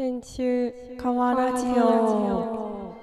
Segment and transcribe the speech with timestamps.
[0.00, 2.96] 編集川ラジオ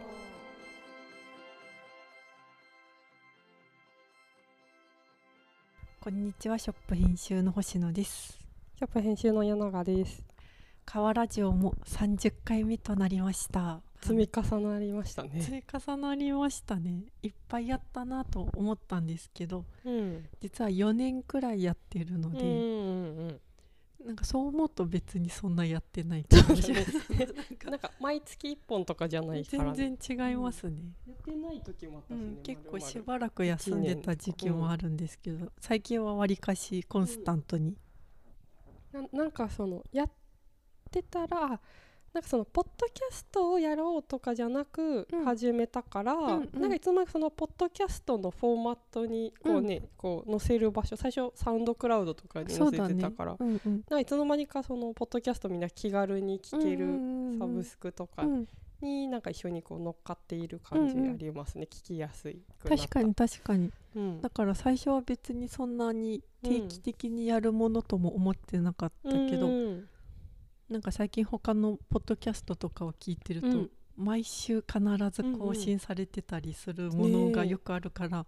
[6.00, 8.40] こんにちはショップ編集の星野です。
[8.80, 10.24] ショップ編集の柳永です。
[10.88, 13.82] 川ラジオも30回目となりました。
[14.02, 15.40] 積み重なりましたね。
[15.40, 17.04] 積み重なりましたね。
[17.22, 20.26] いっぱいやったなと思ったんですけどうん。
[20.42, 23.40] 実は4年くらいやってるので、うんうんうん
[24.08, 26.86] なんかそう思うと別にそんなやってないかもしれ
[27.70, 37.76] なんか毎月1本とかじゃないから、全ね、然違いますね、やってない時もね、うん、結構しばらく休んでた時期もあるんですけど、最近はわりかしコンスタントに、
[38.94, 40.12] ななんかそのやっ
[40.90, 41.60] てたらあ
[42.18, 45.24] なんかそのポッドキャストをやろうとかじゃなくうん。
[45.24, 46.62] 始めたから、うんうん。
[46.62, 53.62] なんかいつの間にかそのポッドキャストのフォーマットにこうね、こう載せる場所最初サウンドクラウドとかに載せてたから、うんうん。
[53.64, 58.48] なんかいつの間にかそのポッドキャストみんな気軽に聞けるサブススクとかうん、
[58.82, 63.72] になんか一緒にこう乗っかっている感じうんうんありますね、聞きやすい確かに確かに。
[63.96, 64.22] うん。
[64.22, 69.88] だから最初は別にそんなに定期的にやるものとも思ってなかったけど、うん
[70.70, 73.70] なんか最近他のポッドキャストとかを聞いてると、うん。
[73.96, 74.80] 毎週必
[75.12, 78.28] ず更新されてたりするものがよくあるから、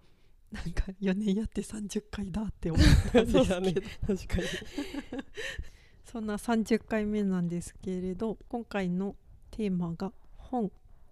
[0.52, 3.62] なんか4年やって30回だって思ったんですけど。
[3.62, 3.74] ね
[4.08, 4.44] 確かに。
[6.06, 9.16] そんな30回目なんですけれど今回の
[9.52, 10.72] テーマが本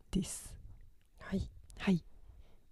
[0.09, 0.55] です。
[1.19, 1.47] はい。
[1.77, 2.03] はい、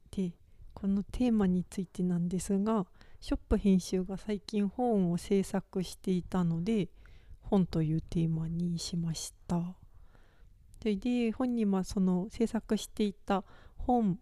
[0.09, 0.33] で
[0.73, 2.87] このテーマについてなんですが
[3.21, 6.89] ショップ編集が最近本を制作していたので
[7.49, 9.75] 本というテーマにしました。
[10.81, 13.43] それで本にはその制作していた
[13.77, 14.19] 本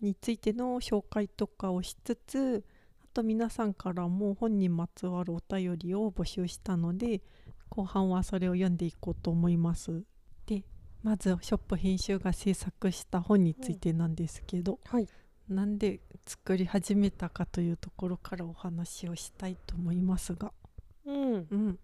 [0.00, 2.64] についての紹介とかをしつつ
[3.02, 7.22] あと皆さんからも本にまつわるお便りを募集したので
[7.68, 10.04] 後半はそれを読んでいこうと思います。
[10.46, 10.62] で
[11.02, 15.08] まずショップ編集が制作した本についてなんですけど、はい。
[15.48, 20.52] なんで作り始めたかというところからお話をしたいと思いますが、
[21.04, 21.46] うん。
[21.50, 21.78] うん、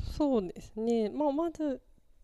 [0.00, 1.80] そうですね、まあ、まず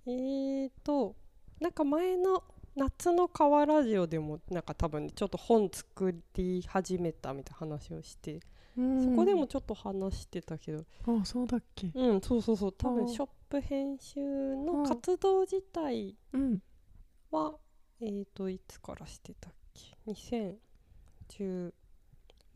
[0.06, 1.16] えーと
[1.60, 2.42] なんか前の
[2.76, 8.41] 夏の川ラジオでもなんか多分ちょっと本作り始めたみたいな話をして、
[8.76, 10.84] そこでもちょっと話してたけど。
[11.06, 12.72] あそうだっけ、うんそうそうそう。
[12.72, 16.62] 多分ショップ編集うんの活動自体うん、
[17.30, 17.54] は
[18.00, 21.72] えーといつからしてたっけ？2010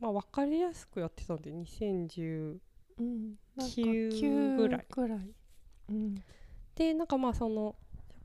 [0.00, 2.58] まあ分かりやすくやってたんで2010
[2.98, 4.86] うん、9ぐらい。
[4.90, 5.34] 9ぐらい、
[5.90, 6.14] うん、
[6.74, 7.76] でなんかまあその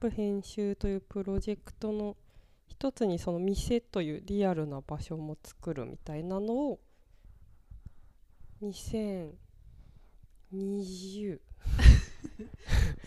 [0.10, 2.16] 編集というプロジェクトの
[2.68, 6.80] 一つにその店というリアルな場所も作るみたいなのを
[8.62, 11.40] 2020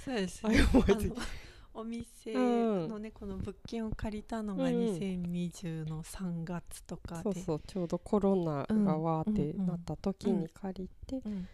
[0.04, 1.12] そうですあね覚えてる。
[1.16, 1.26] あの
[1.74, 4.74] お店のね、この物件を借りたのがうん。
[4.74, 7.62] うん2020の3月とかで、そうそう。
[7.66, 11.48] ちょうどコロナがわーってうんうんうんなった時に借りて、うん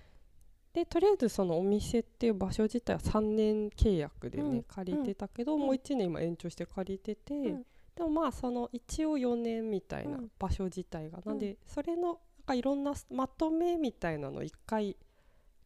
[0.78, 7.64] でとりあえずそのお店っていう場所自体は3年契約でね、うん借りてたけど、うんもう1年今延長して借りてて、ん。
[7.96, 10.30] でもまあその一応4年みたいなうん。
[10.38, 11.38] 場所自体が、うんなん。
[11.38, 14.96] でそれのなんかいろんなまとめみたいなの一回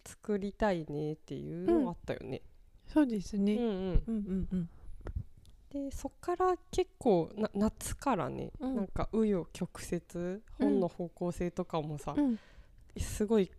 [0.02, 2.40] 作りたいねっていうのあったよね。
[2.86, 4.68] そうですね、うんうん、うん、うんうん。
[5.70, 8.76] でそっから結構な夏からね、うん。
[8.76, 12.38] なんか紆余曲折本の方向性とかもさ、うん。
[12.96, 13.50] すごい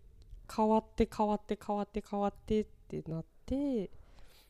[0.54, 3.90] 変わって変わって変わって変わってってなって。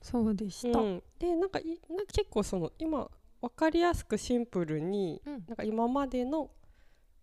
[0.01, 3.11] そうでした、うん、でなんかいなんか結構その今
[3.45, 5.45] 分かりやすくシンプルに、うん。
[5.47, 6.51] なんか今までの、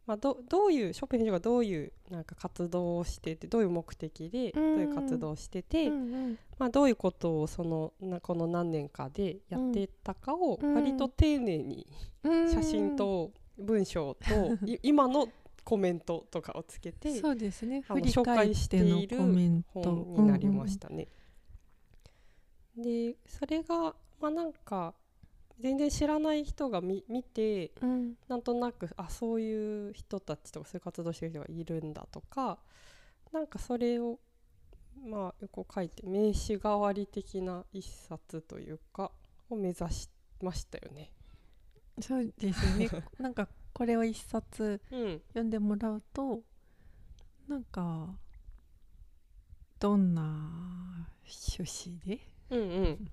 [0.05, 4.75] まあ、どどういうショップ編集がどういうなんか活動をしててどういう目的でどうん。
[4.75, 6.37] ういう活動をしてて、うんうん。
[6.59, 10.75] まあ、どういうことをそのなこの何年かでやってたかをうん。
[10.75, 11.87] 割と丁寧に
[12.23, 12.51] うん。
[12.51, 15.27] 写真と文章と、 い今の
[15.63, 17.83] コメントとかをつけてそうですね。
[17.87, 19.81] あの振り返ってのコメント。
[19.81, 21.07] 本になりましたね。
[22.75, 24.93] でそれがまあなんか
[25.59, 27.89] 全然知らない人が見見てうん。
[27.89, 32.59] うんなんとなくあそういう人たちとかそういう活動してる人がいるんだとか
[33.33, 34.19] なんかそれを
[35.05, 39.11] まあ横書いて名刺代わり的な一冊というか
[39.49, 40.09] を目指し
[40.41, 41.11] ましたよね。
[41.99, 42.89] そうですね。
[43.19, 43.47] なんか
[43.81, 46.41] これを一冊うん、読んでもらうと
[47.47, 48.09] なんか
[49.79, 51.07] どんな
[51.49, 52.19] 趣旨で
[52.51, 53.11] うんうん。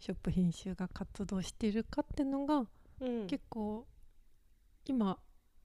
[0.00, 2.64] ショップ編集が活動しているかってのが
[3.00, 3.28] うん。
[3.28, 3.86] 結構
[4.84, 5.16] 今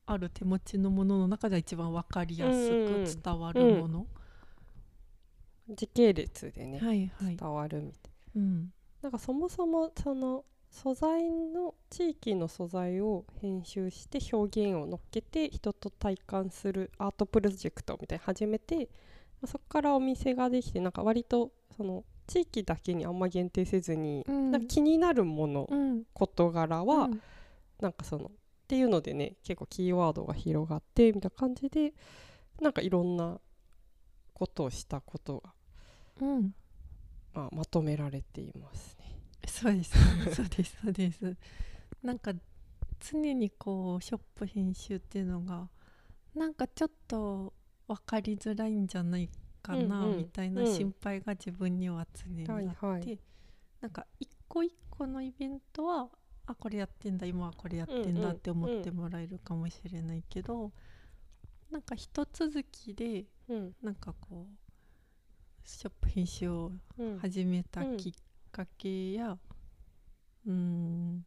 [0.06, 4.06] ある手持ちのものの中では一番分かりやすく伝わるもの、
[5.70, 8.12] 時系列でね、はいはい、伝わるみたい。
[8.36, 18.90] うん、なんかそもそもその素材の地域の素材を編集して表現を乗っけて人と体感するアートプロジェクトみたいに始めて
[19.42, 24.52] まあそこからお店ができてなんか割とその地域だけにあんま限定せずに、うん。
[24.52, 26.04] なんか気になるもの、うん。
[26.14, 27.22] 事柄は、うん
[27.82, 28.30] なんかそのっ
[28.68, 31.94] ていうのでね結構キーワードが広がってみたいな感じで
[32.62, 33.40] なんかいろんな
[34.34, 35.54] ことをしたことが、
[36.22, 36.54] うん。
[37.34, 39.01] まあ、まとめられていますね。
[39.48, 39.92] そうです。
[40.36, 40.78] そうです。
[40.82, 41.38] そうです。
[42.04, 42.34] なんか
[43.00, 45.70] 常にこうショップ編集っていうのが
[46.36, 47.54] なんかちょっと
[47.88, 49.30] 分かりづらいんじゃない
[49.62, 50.68] かな、みたいなうん。
[50.68, 53.20] 心配が自分には常にあって、はいはい。
[53.82, 56.10] なんか一個一個のイベントは
[56.46, 60.72] あこれやってんだ今はこれやってんだって思ってもらえるかもしれないけど、
[61.70, 63.76] なんか一続きでうん。
[63.82, 67.20] なんかこうショップ編集をうん。
[67.20, 68.14] 始めたきっ
[68.52, 69.38] かけや
[70.46, 71.26] うーん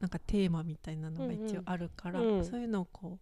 [0.00, 2.44] なんかテーマみたいなのが一応あるから、うんうん。
[2.44, 3.18] そういうのをこ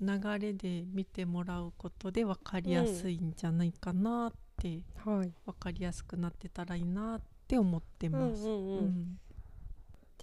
[0.00, 5.32] う流れで見てもらうことで分かりやすいんじゃないかなって、はい。
[5.46, 8.48] 分かりやすくなってたらいいなって思ってます。
[8.48, 8.84] うんうんうん。
[8.84, 9.18] うん。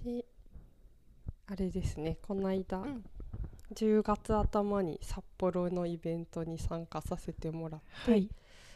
[0.03, 0.25] で
[1.47, 3.03] あれですねこの間、うん。
[3.73, 8.29] 10月頭に札幌のイベントに参加させてもらって、はい。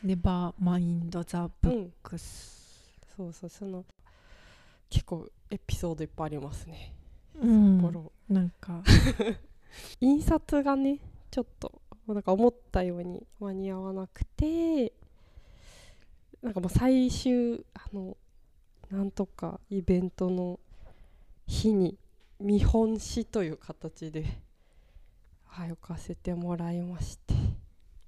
[0.06, 2.96] ネバーマインドザブッうん、クス。
[3.18, 3.84] そうそうその
[4.88, 6.94] 結構エピソードいっぱいありますね、
[7.42, 7.78] うん。
[7.82, 8.84] 札幌なんか、
[10.00, 11.00] 印刷がね
[11.32, 14.94] ちょっとなんか思ったように間に合わなくて
[16.44, 18.16] なんかもう最終あの
[18.92, 20.60] なんとかイベントの
[21.48, 21.98] 日に
[22.40, 24.24] 見本紙という形で
[25.46, 27.38] はい置かせてもらいましてっ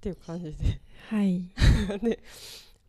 [0.00, 0.80] ていう感じで
[1.10, 1.50] はい。
[2.02, 2.22] で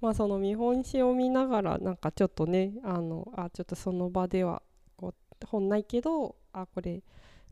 [0.01, 4.61] まあその見本紙を見ながらなんかちょっとねあのあちょっとその場では
[4.95, 7.03] こう本ないけどあこれ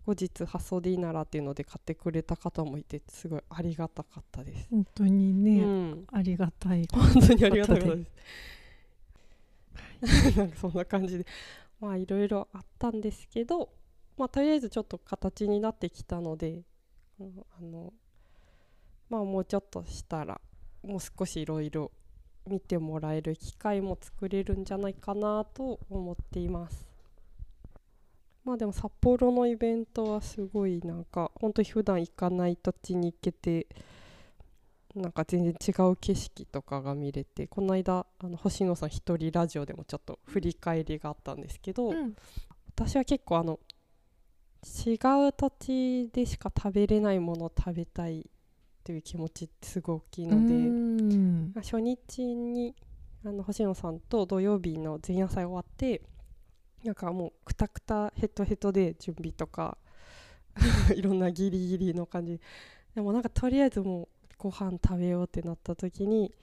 [0.05, 4.67] 後日発送でいいならっていうので買ってくれた方もいてすごいありがたかったです。
[4.71, 6.87] 本当にね、うん、ありがたい。
[6.91, 8.11] 本当にありがたかったです。
[10.37, 11.25] なんかそんな感じで
[11.81, 13.69] まあいろいろあったんですけど
[14.15, 16.61] まあとりあえずちょっと形になってきたので、
[17.19, 17.93] うんあの
[19.09, 20.39] まあもうちょっとしたら
[20.87, 21.91] もう少しいろいろ
[22.47, 26.87] 見てもらえる機会も作れるんじゃないかなと思っています。
[28.45, 33.67] まあでも札幌のイベントはすごいなんか本当に普段行かない土地に行けて
[34.95, 42.15] なんか全然違う景色とかが見れてこの間あの星野さん一人ラジオでもちょっと振り返りがあったんですけど、うん
[42.79, 43.59] 私は結構あの
[44.85, 44.93] 違
[45.27, 48.29] う土地でしか食べれないものを食べたい
[48.87, 51.51] という気持ちってすごい大きいので、うん。
[51.53, 52.73] まあ初日に
[53.25, 56.01] あの星野さんと土曜日の前夜祭終わって
[56.85, 59.77] なんかもうくたくたヘトヘトで準備とか
[60.95, 62.39] いろんなギリギリの感じ。
[62.95, 64.07] でもなんかとりあえずもう
[64.37, 66.33] ご飯食べようってなった時に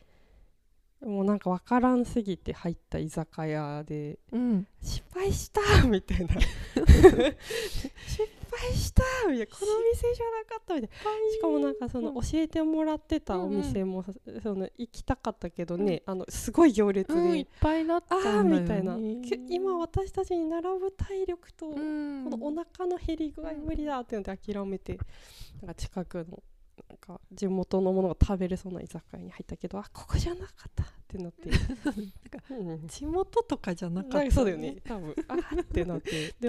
[1.01, 4.67] もうなんか分からんすぎて入った居酒屋でうん。
[4.83, 6.35] 失敗したみたいな。
[6.35, 6.43] 失
[8.19, 8.34] 敗
[8.75, 9.47] したみたいな。
[9.47, 11.31] この店じゃなかったみたいな。
[11.33, 12.15] しかもなんかそのうん。
[12.23, 14.13] 教えてもらってたおうんうん店もさ
[14.43, 18.97] その行きたかったけどね、あのすごい行列うん、いっで、ぱいだったあみたいな。
[18.97, 22.25] け今私たちに並ぶ体力と、うん。
[22.25, 24.99] このお腹の減り具合無理だっていうので諦めて
[25.61, 26.43] なんか近くの
[26.89, 31.51] なんか地元のものが食べれそうな居酒屋に入ったけどあここじゃなかったってなって、
[32.51, 32.87] うん。
[32.89, 35.15] 地元とかじゃなかった、そうだよね多分。
[35.29, 36.35] あーってなって。
[36.41, 36.49] で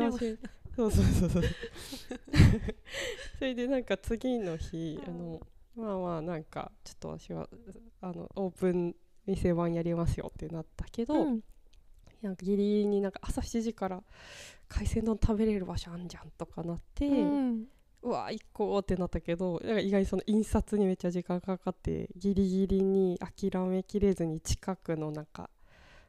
[0.75, 1.43] そうそうそうそう。
[3.39, 5.41] それでなんか次の日あの
[5.75, 7.49] まあまあなんかちょっと私は
[8.01, 11.43] あのオープン店番やりますよってなったけど、うん。
[12.21, 14.03] なんかギリギリになんか朝7時から
[14.67, 17.65] 海鮮丼食べれる場所あんじゃんとかなって、うん。
[18.01, 25.49] うわ行こうってなったけどなんか意外にその印刷にめっちゃ時間かかってギリギリに諦めきれずに近くのなんか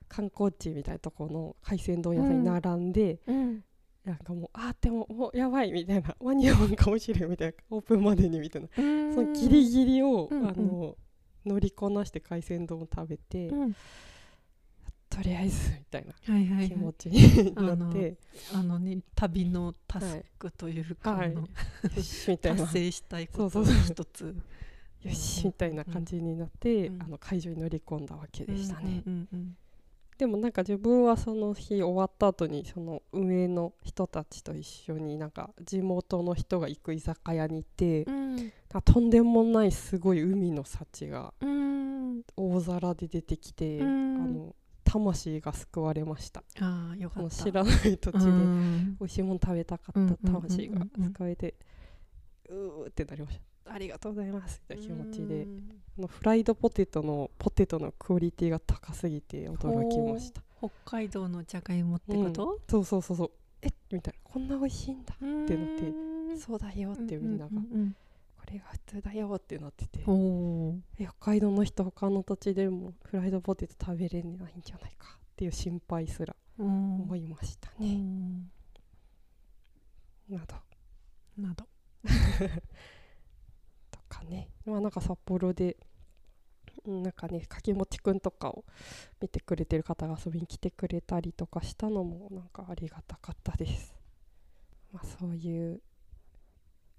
[0.06, 3.64] 観光地みたいなところの海鮮丼屋さんに並んで、うん
[4.06, 9.14] なんかもうあーでももうやばいみたいな 間に合わんかもしれんみたいなオープンまでにみたいな、うん。
[9.14, 10.48] そのギリギリを、うんうん。
[10.48, 10.96] あの
[11.44, 13.76] 乗りこなして海鮮丼を食べて、うん。
[15.10, 18.16] とりあえずみたいな気はい、持ちになって、
[18.54, 21.26] あのね旅のタスクというか、はい。
[21.26, 21.48] あのよ
[22.02, 22.60] しみたいな。
[22.60, 24.36] 達成したいことの一つ。
[25.02, 27.02] よしみたいな感じになって、うん。
[27.02, 29.02] あの会場に乗り込んだわけでしたね。
[29.04, 29.56] うんうんうん
[30.18, 38.52] でもなんか自分はその日終わった後にその運営の人たちと一緒になんか地元の人が行く居酒屋に行って、うん。
[38.72, 42.22] あとんでもないすごい海の幸がうん。
[42.36, 44.16] 大皿で出てきて、うん。
[44.22, 46.42] あの魂が救われました。
[46.60, 47.30] ああよかった。
[47.30, 48.96] 知らない土地でうん。
[48.98, 51.54] 美味しいもの食べたかった魂が救われて
[52.48, 54.60] うーってなりましたありがとうございます。
[54.68, 55.42] みたいな気持ちで。
[55.42, 55.68] うん。
[55.96, 60.42] このフライドポテトのポテトのクオリティが高すぎて驚きました。
[60.58, 63.30] 北海道のじゃがいもってこと、そうそうそうそう。
[63.62, 64.20] えみたいな。
[64.24, 65.92] こんな美味しいんだうん、ってなってて
[66.38, 67.50] そうだよってみんなが。
[67.56, 67.96] うん
[68.46, 70.04] これが普通だよってなってて。
[70.04, 78.50] 北海道の人他の土地でもフライドポテト食べれないんじゃないかっていう心配すら思いましたうね、ん。
[80.28, 80.54] など。
[81.36, 81.64] など。
[81.64, 81.68] と
[84.18, 84.48] かね。
[84.64, 85.76] まあなんか札幌で
[86.84, 88.64] うんなんかね柿もちくんとかを
[89.20, 93.94] 見てくれてる方が遊びに来てくれたりとかしたのもなんかありがたかったです。
[94.92, 95.80] まあそういう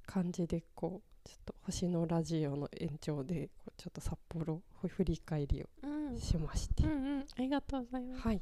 [0.06, 6.20] 感じでこうちょっと星のラジオの延長でこうちょっと札幌振り返りをうん。
[6.20, 7.20] しまして、うんうん。
[7.20, 8.22] ありがとうございます。
[8.22, 8.42] はい。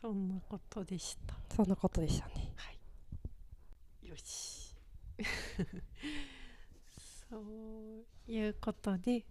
[0.00, 1.34] そんなことでした。
[1.54, 2.52] そんなことでしたね。
[2.56, 4.08] はい。
[4.08, 4.74] よし
[7.28, 9.24] そういうことで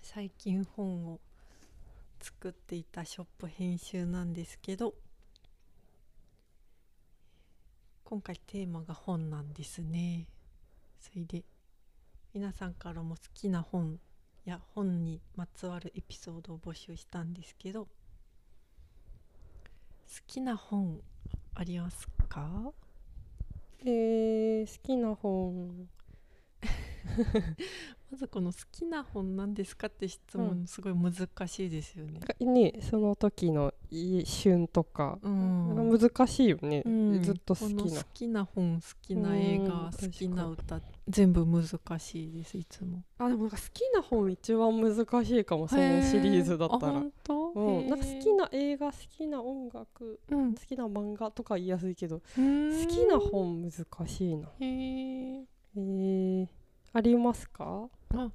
[0.00, 1.20] 最近本を
[2.20, 4.94] 作っていたショップ編集なんですけど
[8.04, 10.26] 今回テーマが本なんですね。
[11.00, 11.42] それで
[12.32, 13.98] 皆さんからも好きな本
[14.44, 17.88] や本にまつわるエピソードを募集したんですけど好
[20.26, 21.00] きな本
[21.54, 22.72] ありますか？
[23.80, 25.88] えー、好きな本
[28.10, 32.20] まずこの好きな本なんですかって質う問すごい難しいですよね。
[32.40, 33.74] ねその時の
[34.24, 35.98] 旬とか、うん。
[35.98, 37.22] 難しいよね、うん。
[37.22, 37.82] ずっと好きな。
[37.82, 43.02] 好きな本好きな映うん画好きな歌全部難しいですいつも。
[43.18, 46.92] あでもなんか好きな本一番難しいかもそのシリーズだったら。
[46.92, 47.52] 本当？
[47.54, 50.54] うん、なんか好きな映画好きな音楽うん。
[50.54, 54.48] 好きな漫画とか言いやすいけど好好きな本難しいな。
[54.60, 55.54] へー。
[55.76, 56.46] えー、
[56.96, 57.90] ありますか？
[58.14, 58.30] あ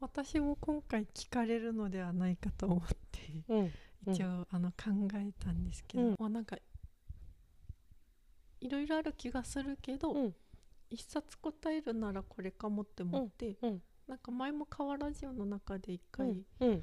[0.00, 2.80] 私も今回聞かれるのではないかと思っ
[3.10, 4.14] てうんうん。
[4.14, 4.76] 一応、あの考
[5.14, 6.16] えたんですけど、うん。
[6.18, 6.56] まあなんか
[8.60, 10.34] いろいろある気がするけど、うん。
[10.90, 16.82] 一冊答えるならこれかもって思って、うんなんか前も「川ラジオ」の中で一回、うんうん。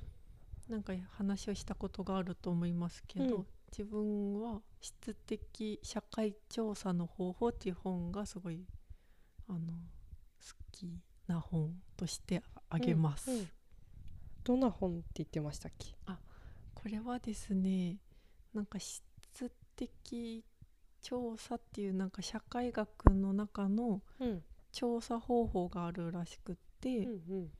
[0.67, 3.47] なんか話をしたことがあると思いますけど、うん。
[3.71, 8.65] 自分は質的社会調査の方法っていう本がすごい
[9.47, 9.63] あの好
[10.73, 13.31] きな本としてあげます。
[13.31, 13.47] うんうん。
[14.43, 15.95] どんな本って言ってましたっけ？
[16.73, 17.97] これはですね
[18.53, 19.01] なんか質
[19.77, 20.43] 的
[21.01, 24.43] 調査っていうなんか社会学の中のうん。
[24.75, 27.51] 調査方法があるらしくって、うん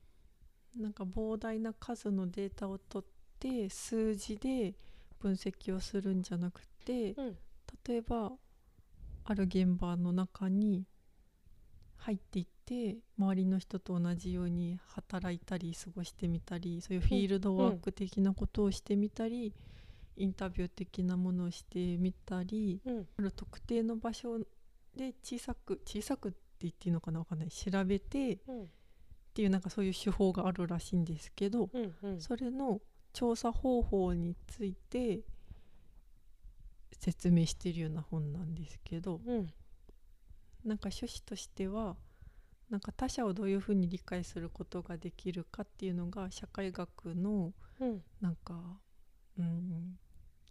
[0.76, 4.74] なんか膨大な数のデータを取って数字で
[5.20, 7.36] 分析をするんじゃなくてうん。
[7.86, 8.32] 例えば
[9.26, 10.88] ある現場の中に
[11.98, 19.52] 入っていって周りの人と同じように働いたり過ごしてみたりそういうフィールドワーク的なことをしてみたり、
[20.16, 23.06] インタビュー的なものをしてみたりうん。
[23.18, 24.38] ある特定の場所
[24.96, 27.48] で小さく小さくって言っていいのかなわかんない。
[27.48, 28.68] 調べてっうん。
[29.34, 32.20] ていうなんかそういう手法があるらしいんですけど、うんうん。
[32.20, 32.80] それの
[33.12, 35.20] 調査方法について
[36.92, 39.52] 説明しているような本なんですけどうん。
[40.64, 41.96] なんか趣旨としては
[42.74, 48.02] なんか他者をどういうふうに理解することができるかっていうのが社会学のうん。
[48.20, 48.80] なんか
[49.38, 49.96] うん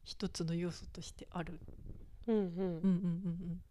[0.06, 1.60] 一つの要素としてある。
[2.28, 2.46] うんうん。
[2.46, 3.62] うんうんうん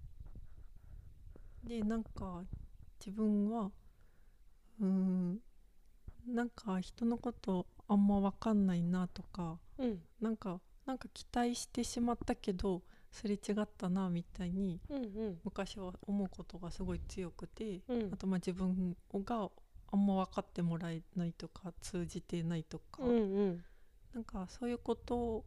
[1.64, 1.66] うん。
[1.66, 2.42] でなんか
[3.00, 3.70] 自分は
[4.78, 5.38] うん
[6.26, 9.98] なんか人のことあんま分かんないなとかうん。
[10.20, 14.80] なんかなんか期待してしまったけどすれ違ったなみたいに
[15.44, 18.10] 昔は思うことがすごい強くて、うん。
[18.12, 19.50] あとまあ自分が
[19.92, 23.12] あんま分かってもらえないとか通じてないとか、うんう
[23.50, 23.64] ん。
[24.14, 25.44] なんかそういうことを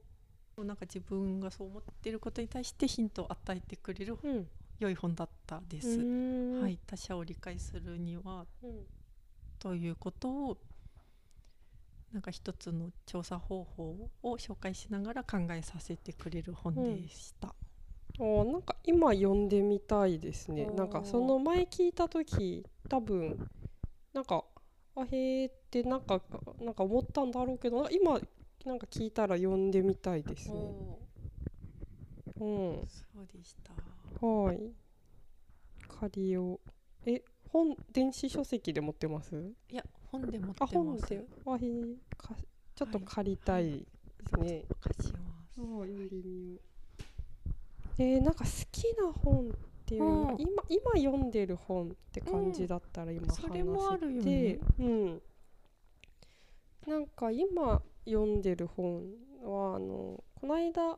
[0.63, 4.48] なんか自分がそう思ってることに対してヒントを与えてくれるうん。
[4.77, 6.01] 良い本だったです。
[6.01, 6.62] うん。
[6.62, 8.88] はい、他者を理解するにはうん。
[9.57, 10.57] ということを
[12.12, 17.50] なんか一つの調査方法を紹介しながら考えさせてくれる本でした。
[17.50, 20.66] あーなんか今読んでみたいですね。
[20.68, 23.50] なんかその前聞いた時多分
[24.14, 24.46] なんか
[24.96, 26.22] あへーってなんか
[26.62, 28.20] なんか思ったんだろうけど今
[28.64, 30.56] なんか聞いたら読んでみたいですね。
[32.40, 32.88] うん。
[32.88, 34.26] そうでした。
[34.26, 34.72] はい。
[36.00, 36.60] 借りよう
[37.06, 39.36] え本電子書籍で持ってます？
[39.70, 40.76] いや本で持ってあます。
[40.76, 42.36] 本であへーか
[42.76, 43.86] ちょっとはい借りたい、で
[44.26, 44.64] すね。
[44.82, 46.60] 貸しますそう読んでみよう。
[47.98, 49.52] えー、なんか好きな本っ
[49.86, 55.22] ていううん今今読んでる本って感じだったら今話それもあるよねうん。
[56.88, 59.04] なんか今読んでる本
[59.44, 60.98] はあのこの間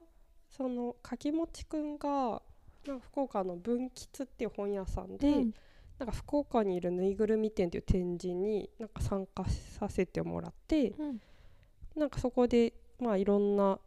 [0.50, 2.42] その柿持くんが
[2.88, 5.54] なんか福岡の文吉っていう本屋さんで、うん
[6.00, 11.22] なんか福岡にいるぬいぐるみ店という展示になんか参加させてもらってうん。
[11.96, 13.80] なんかそこでまあいろんな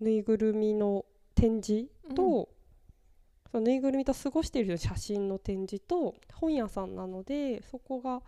[0.00, 2.48] ぬいぐるみの展示と、
[3.50, 8.20] そのぬいぐるみと過ごしている写真の展示と本屋さんなのでそこが、ま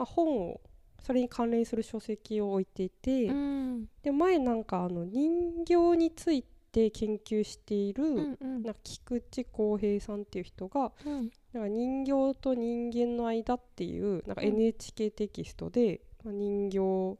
[0.00, 0.60] あ、本を
[1.02, 3.86] それに関連する書籍を置いていて、うん。
[4.02, 8.62] で前なんかあの人形について研究している、うんうん。
[8.62, 14.48] な菊池康平さんっていう人がうんなんか人形と人間の間っていうなんかうん。
[14.48, 17.18] NHK テキストで、まあ、人形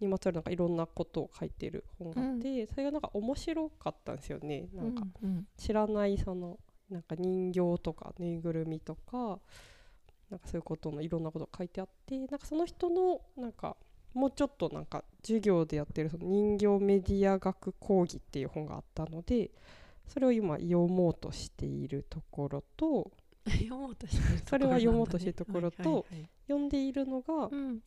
[0.00, 4.68] にまつわるなんかいろんなことを書いてる本があって、それがなんか面白かったんですよね。
[4.74, 6.58] なんかうん知らないその
[6.90, 9.38] なんか人形とかぬいぐるみとか
[10.30, 13.76] なんかそういうことのいろんなことが書いてあってなんかその人のなんか
[14.14, 19.50] もうちょっとなんか授業でやってるその人形メディア学講義っていう本があったので
[20.06, 23.10] それを今読もうとしているところと
[23.50, 24.42] 読もうとしてるところね。
[24.48, 26.30] それは読もうとしてるところとはいはいはい。
[26.46, 27.82] 読んでいるのがうん。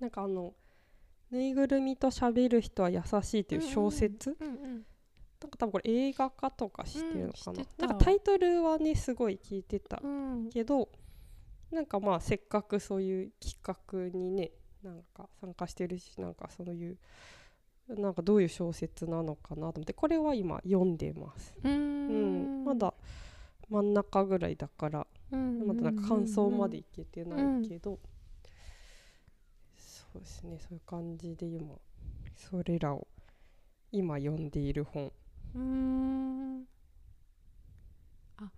[0.00, 0.54] なんかあの
[1.30, 4.86] 「ぬいぐるみと喋る人は優しい」っていう小説、うんうん
[5.38, 10.48] なんか多分これ映画化とかしてるのかな,、うんなんかタイトルはねすごい聞いてたうん。
[10.48, 10.88] けど
[11.70, 16.98] なんかまあせっかくそういう企画にねなんか参加してるしなんかそういう
[17.88, 22.62] なんかどういう小説なのかなと思ってこれは今読んでます、ううん。
[22.62, 22.94] ん、まだ
[23.68, 27.98] 真ん中ぐらいだからまだなんか感想までいけてないけど、
[29.76, 31.74] そうですねそういう感じで今
[32.36, 33.06] それらを
[33.90, 35.12] 今読んでいる本。
[35.54, 36.64] うーん。
[38.38, 38.50] あ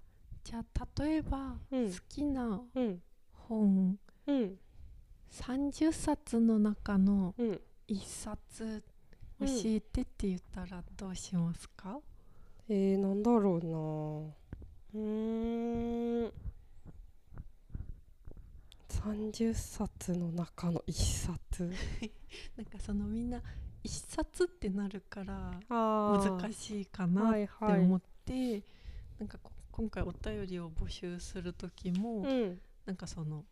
[0.45, 1.93] じゃあ例えばうん。
[1.93, 3.03] 好きなうん。
[3.33, 3.99] 本。
[4.27, 4.59] うん。
[5.31, 7.61] 30冊の中のうん。
[7.89, 8.83] 1冊
[9.41, 12.01] 教えてって言ったらどうしますか、
[12.69, 14.48] えー、なんだろうな
[14.95, 16.33] うーん。
[18.89, 20.93] 30冊の中の1
[21.27, 21.71] 冊。
[22.57, 23.39] なんかそのみんな
[23.85, 27.81] 1冊ってなるからあ難しいかなってはいはい。
[27.81, 28.63] 思って、
[29.19, 32.61] なんかこ今回お便りを募集する時も、うん。
[32.87, 33.45] なんかその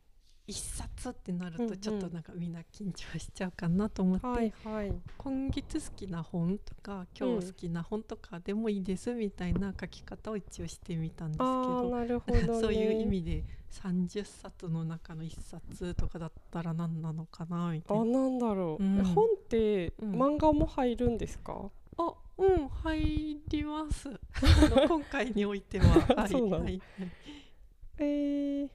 [0.49, 4.93] 1冊ってなるうんうんとちょっとなんかみんな緊張しちゃうかなと思って、はいはい。
[5.19, 18.03] 今月好きな本とか今日好きな本とかでもいいですみたいな書き方を一応してみたんですけど、なるほど、ね、 そういう意味で30冊の中の1冊とかだったら何なのかなみたいな。
[18.03, 19.05] あなんだろう、うん。
[19.05, 20.15] 本ってうん。
[20.15, 24.09] 漫画も入るんですか、あうん入ります。
[24.87, 26.29] 今回においてははい。
[26.31, 26.81] そうなのはい
[27.99, 28.71] えー、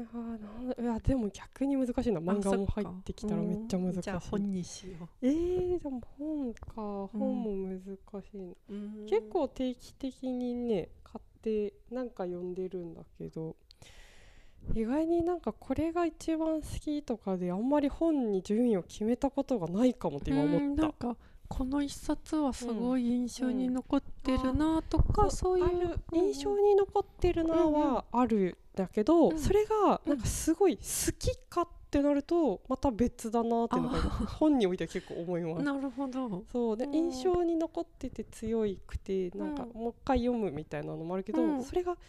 [0.00, 2.20] あーなんいやでも逆に難しいな。
[2.20, 4.00] 漫画も入ってきたらめっちゃ難しい。
[4.00, 6.72] じゃあ本にしよえー、でも本か。
[6.76, 7.80] 本も難
[8.22, 9.06] しいな、う、うん。
[9.08, 13.56] 結構定期的にね買ってなんか読んでるんだけど
[14.74, 21.16] 意外になんかこれが一番好きとかであんまり本に順位を決めたことがないかもって今思うんったなんか
[21.48, 25.98] この一冊はすごい印象に残ってるなとか、そういうある。
[26.12, 29.38] 印象に残ってるなはあるんだけど、うん。
[29.38, 30.82] それがなんかすごい好
[31.18, 35.62] きかってなるとまた別だなっていうのが今本においては結構思います。
[35.62, 36.44] なるほど。
[36.52, 36.76] そう。
[36.76, 36.94] でうん。
[36.94, 39.80] 印象に残ってて強いくてなんかうん。
[39.80, 41.64] もう一回読むみたいなのもあるけど、うん。
[41.64, 42.00] それが好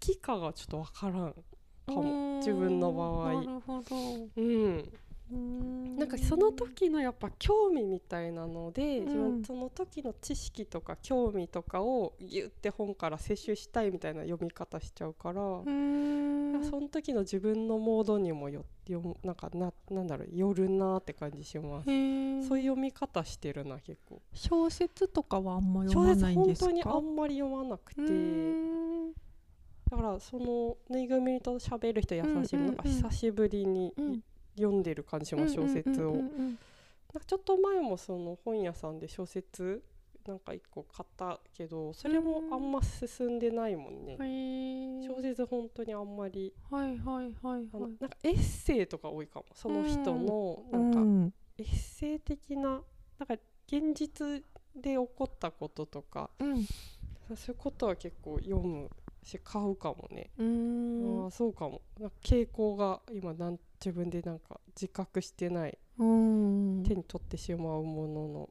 [0.00, 2.00] きかがちょっとわからんかも。
[2.00, 2.38] うん。
[2.38, 3.42] 自分の場合。
[3.42, 3.96] なるほど。
[3.96, 4.92] うんうん
[5.28, 9.04] なんかその時のやっぱ興味みたいなので、うん。
[9.06, 16.64] 自分その時の知識とか興味とかをギュって本から摂取したいみたいな読み方しちゃうから、うん。
[16.70, 24.22] その時の自分のモードにもよよなんかななんだろうよるなって感じします、そういう読み方してるな結構。
[24.32, 26.66] 小説とかはあんま読まないんですか？
[26.66, 28.00] 当にあんまり読まなくて。
[28.02, 29.12] うん。
[29.90, 32.76] だからそのぬいぐるみと喋る人優しい、うんうんうんなん。
[32.76, 34.22] か久しぶりにうん
[34.56, 36.16] 読んでる感じします、小説を。
[37.26, 39.82] ちょっと前もその本屋さんで小説
[40.26, 44.16] なんか一個買ったけどそれもあんま進んでないもんね。
[44.18, 46.52] うん、小説本当にあんまり。
[46.70, 47.68] はいはいはいはい。
[47.72, 51.32] あのなんかエッセイとか多いかもその人のうなんかん。
[51.58, 52.82] エッセイ的な
[53.18, 53.34] なんか
[53.66, 56.64] 現実で起こったこととかうん。
[56.64, 58.90] そういうことは結構読む
[59.22, 61.24] し買うかもね、うん。
[61.24, 61.82] ああそうかも。
[62.22, 66.82] 傾向が今なん自分でなんか自覚してないうん。
[66.84, 68.50] 手に取ってしまうものの。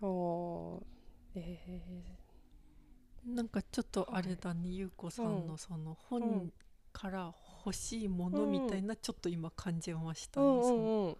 [0.00, 0.82] あー
[1.34, 2.18] え
[3.26, 6.50] なんかちょっとあれだね、ゆうこさんのその本
[6.92, 10.46] から欲しいものみたいなちょっと今感じましたね。
[10.46, 11.16] ーうんうんうん。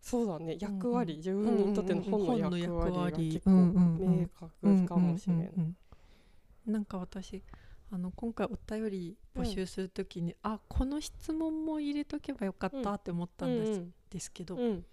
[0.00, 0.56] そうだね。
[0.60, 3.58] 役割、うん自分にとっての本の役割が結構うん。
[3.58, 5.46] うんうん明確かもしれない。
[5.48, 5.76] うんうん
[6.66, 6.72] うん。
[6.72, 7.42] なんか私
[7.94, 14.84] あの今回お便り募集するときに、あこの質問も入れとけばよかったって思ったんです,、うんですけど、うん。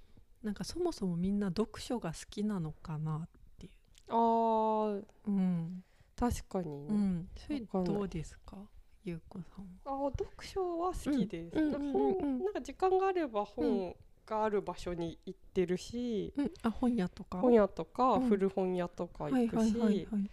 [0.43, 3.69] なんかそもそもみんな読書が好きなのかなってい
[4.07, 4.99] あー。
[4.99, 5.83] う、うん
[6.15, 6.69] 確かに。
[6.69, 8.55] ね、うん、それどうですか？
[9.03, 9.65] ゆうこさん。
[9.83, 10.07] は。
[10.07, 11.91] あー読書は好きです、うん。
[11.91, 13.95] 本なんか時間があれば本
[14.27, 17.39] がある場所に行ってるし、うん、あ本屋とか？
[17.39, 18.29] 本屋とかうん。
[18.29, 20.29] 古本屋とか行くし、はいはいはいはい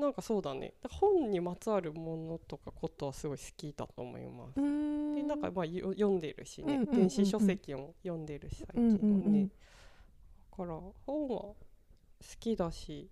[0.00, 0.74] なんかそうだね。
[0.90, 4.56] 本にまつわるものとかことはすごい好きだと思います。
[4.56, 6.98] でなんかまあよ読んでるしね、うんうんうんうん。
[6.98, 9.48] 電子書籍も読んでるし最近うんはね、うんうん。
[9.48, 9.54] だ
[10.56, 11.56] から本は好
[12.38, 13.08] きだし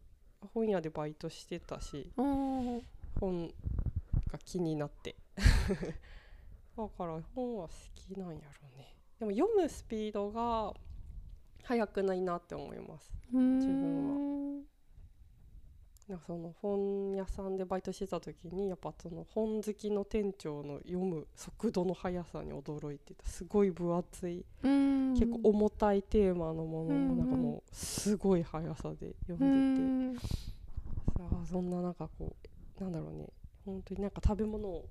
[0.55, 2.83] 本屋でバイトしてたしうん
[3.20, 3.48] 本
[4.31, 5.16] が気になって。
[6.77, 8.94] だから本は好きなんやろうね。
[9.18, 10.72] でも読むスピードが
[11.64, 13.12] 速くないなって思います。
[13.33, 14.64] 自分
[16.09, 23.27] なんかその本屋さんでバイトしてた時にやっぱその本好きの店長の読む速度の速さに驚いてた。
[23.27, 30.29] すごい分厚い結構重たいテーマのものもなんかもうすごい速さで読んでて、
[31.18, 32.35] さあそんななんかこ
[32.81, 33.27] うなんだろうね。
[33.66, 34.88] 本当になんか食べ物を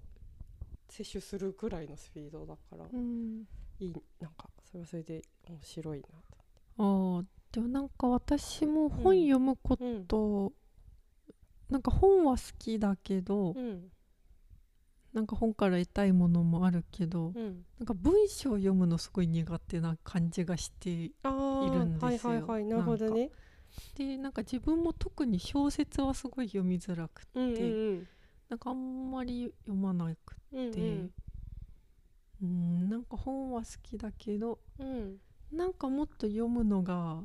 [0.90, 3.48] 摂取するくらいのスピードだからうん。
[3.80, 6.06] いいなんかそれはそれで面白いな
[6.78, 9.86] あーでもなんか私も本読むこと。
[9.86, 10.06] うん。
[10.06, 10.54] と、
[11.70, 13.92] なんか本は好きだけど、うん
[15.14, 22.34] なんか本から得たいものもあるけど、うん、なんか文章を読むのすごい苦手な感じがしてあいるんーですよ。
[22.34, 22.66] はいはいはい。
[22.66, 23.32] なるほどね。
[23.96, 28.08] でなんか自分も特に小説はすごい読みづらくて、うんうん
[28.50, 31.10] なんかあんまり読まなくうんて、
[32.44, 35.18] うんなんか本は好きだけどうん。
[35.52, 37.24] なんかもっと読むのが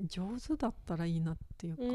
[0.00, 1.92] 上手だったらいいなっていうか、うんう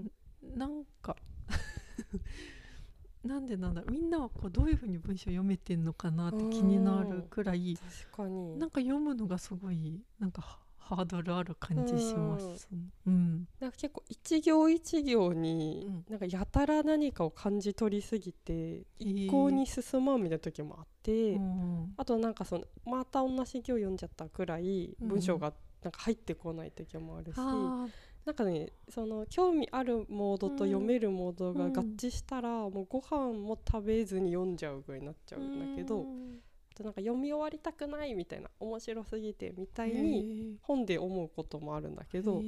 [0.00, 0.10] ん
[0.56, 1.16] なんか
[3.24, 3.92] なんでなんだろう。
[3.92, 7.76] みんなはこうどういうふうに文章読めてんのかなって気になるくらい
[8.10, 8.58] 確かに。
[8.58, 12.68] なんか読むのがすごいなんかハハードルある感じします。
[13.06, 16.04] うん、なんか結構一行一行にうん。
[16.10, 25.08] なんかやたら何かを感じ取りすぎて一一向に進まんみたいな時もあって、うんあとなんかそのまた同じ行読んじゃったくらいうん。
[25.08, 27.86] 文章がなんか入ってこない時もあるし、あ
[28.24, 35.70] なんかねその興味あるモードと読めるモードが合致したら、もうご飯も食べずに読んじゃうぐらいになっちゃーうん。
[35.76, 36.40] だけど、うん
[36.82, 40.56] なんか読み終わりたくないみたいな面白すぎてみたいへにー。
[40.62, 42.42] 本で思うこともあるんだけど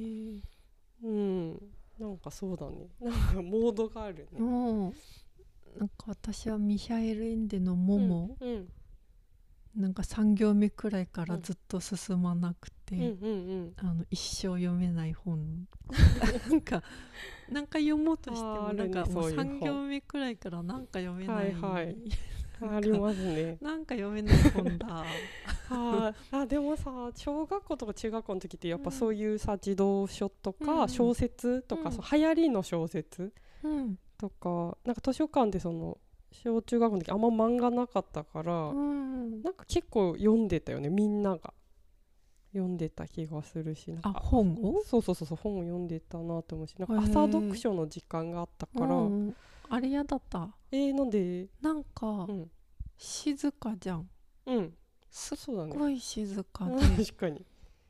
[1.01, 1.51] うん
[1.97, 2.89] なんかそうだね。
[2.99, 4.39] なんかモードがあるね。
[4.39, 4.81] うん。
[5.79, 8.35] なんか私はミヒャエル・エンデの「モモ。
[8.41, 8.69] うんうん」
[9.77, 13.35] なんか3行目くらいからずっと進まなくて、うんうんう
[13.65, 13.73] ん。
[13.77, 15.67] あの一生読めない本。
[16.49, 16.83] なんか
[17.49, 19.59] なんか読もうとしてもなんかもうそういう本。
[19.59, 21.95] 3行目くらいからなんか読めない、はいはい。
[22.59, 23.59] ありますね。
[23.61, 24.87] なんか読めない本だ。
[25.69, 28.97] あーあでもさ小学校とか中学校の時ってやっぱうん。
[28.97, 31.91] そういうさ児童書とうんか小説とか、うん。
[31.91, 33.31] そう流行りの小説
[33.63, 35.97] うん、とかなんか図書館でその
[36.43, 41.53] 小中学校の時あんま漫画なかったから、うん、なんか結構読んでたよねみんなが。
[42.53, 44.81] 読んでた気がするしなんあか本を？
[44.83, 49.35] そうそうそうそう本を読んでたなと思うしなんか朝読書の時間があったから、うん
[49.69, 50.49] あれやだった？
[50.71, 51.47] えー、なんで？
[51.61, 52.49] なんかうん。
[52.97, 54.09] 静かじゃん。
[54.45, 54.73] うん。
[55.11, 57.45] すっごい静かで、確かに。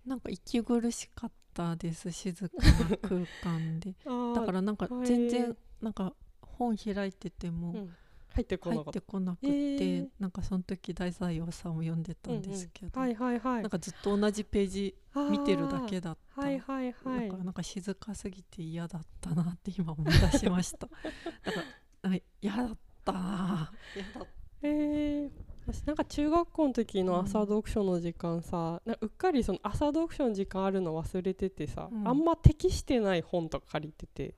[0.06, 2.56] なんか息苦しかったです静か
[2.90, 3.94] な空間で。
[4.36, 7.96] だからなんか全然なんか本開いててもうん、
[8.38, 8.92] 入ってこなかった。
[8.94, 9.52] てこなくて、え。
[9.52, 13.62] ーなんかその時大西洋さんを読んでたんですけど、はいはいはい。
[13.62, 14.96] なんかずっと同じページ
[15.32, 17.26] 見てるだけだった、はいはいはい。
[17.26, 20.88] だからなんか静かすぎて嫌だったなって今思い出しました。
[22.02, 24.28] だか嫌だったな嫌だっ
[24.62, 25.32] えー、
[25.72, 32.08] 私なんか中学校の時の朝読書の時間さ、なんかうっかりその朝読書の時間あるの忘れててさ、うん。
[32.08, 34.36] あんま適してない本とか借りてて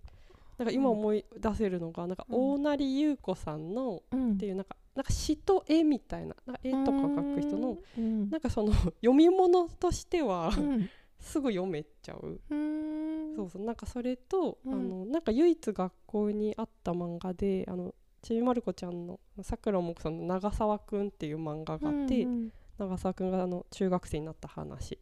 [0.60, 2.36] なんか今思い出せるのが、なんかうん。
[2.36, 4.34] 大成優子さんの、うん。
[4.34, 8.30] っていうなんかなんか詩と絵みたいななんか絵とか描く人の、うん。
[8.30, 10.89] なんかその 読み物としては、うん。
[11.17, 12.41] すぐ読めちゃう。
[12.50, 13.36] うん。
[13.36, 14.74] そうそうなんかそれと、うん。
[14.74, 24.98] あのなんか唯一学校にあった漫画であのちびまる子ちゃんのさくらもこさんの長澤くんっていう漫画があって、うん長澤くんがあの中学生になった話。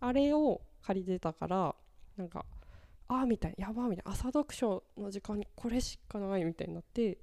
[0.00, 1.74] あれを借りてたから
[2.16, 2.44] なんか
[3.20, 7.18] あーみたいなやばーみたいな朝読書の時間にこれしかないみたいになって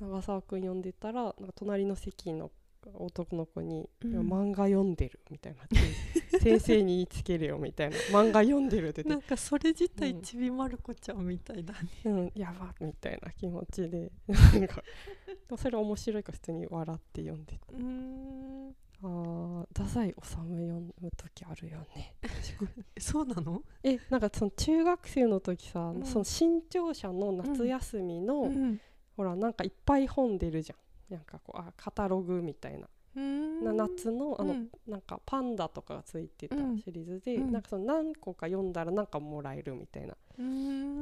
[0.00, 2.50] 長澤くん読んでたらなんか隣の席の
[2.94, 4.10] 男の子に「うん。
[4.10, 5.76] いや漫画読んでる」みたいになって
[6.40, 14.82] 「先生に言いつけるよ」みたいな「漫画読んでる」ってなんかそれ自体うんちびまる子ちゃんみたいだね、うん、やばみたいな気持ちでなんか
[15.56, 22.14] それ面白いから普通に笑って読んでうーんあー太宰治読む時あるよね。
[22.98, 23.62] そうなの？
[23.82, 26.04] えなんかその中学生の時さ、うん。
[26.04, 28.80] その新潮社の夏休みの、うん。
[29.16, 30.76] ほらなんかいっぱい本出るじゃ
[31.10, 31.14] ん。
[31.14, 32.88] なんかこうあカタログみたいな。
[33.14, 34.70] な夏のあの、うん。
[34.86, 36.78] なんかパンダとかがついてたうん。
[36.78, 37.52] シリーズで、うん。
[37.52, 40.16] なんかその何個か読んだらなんかもらえるみたいな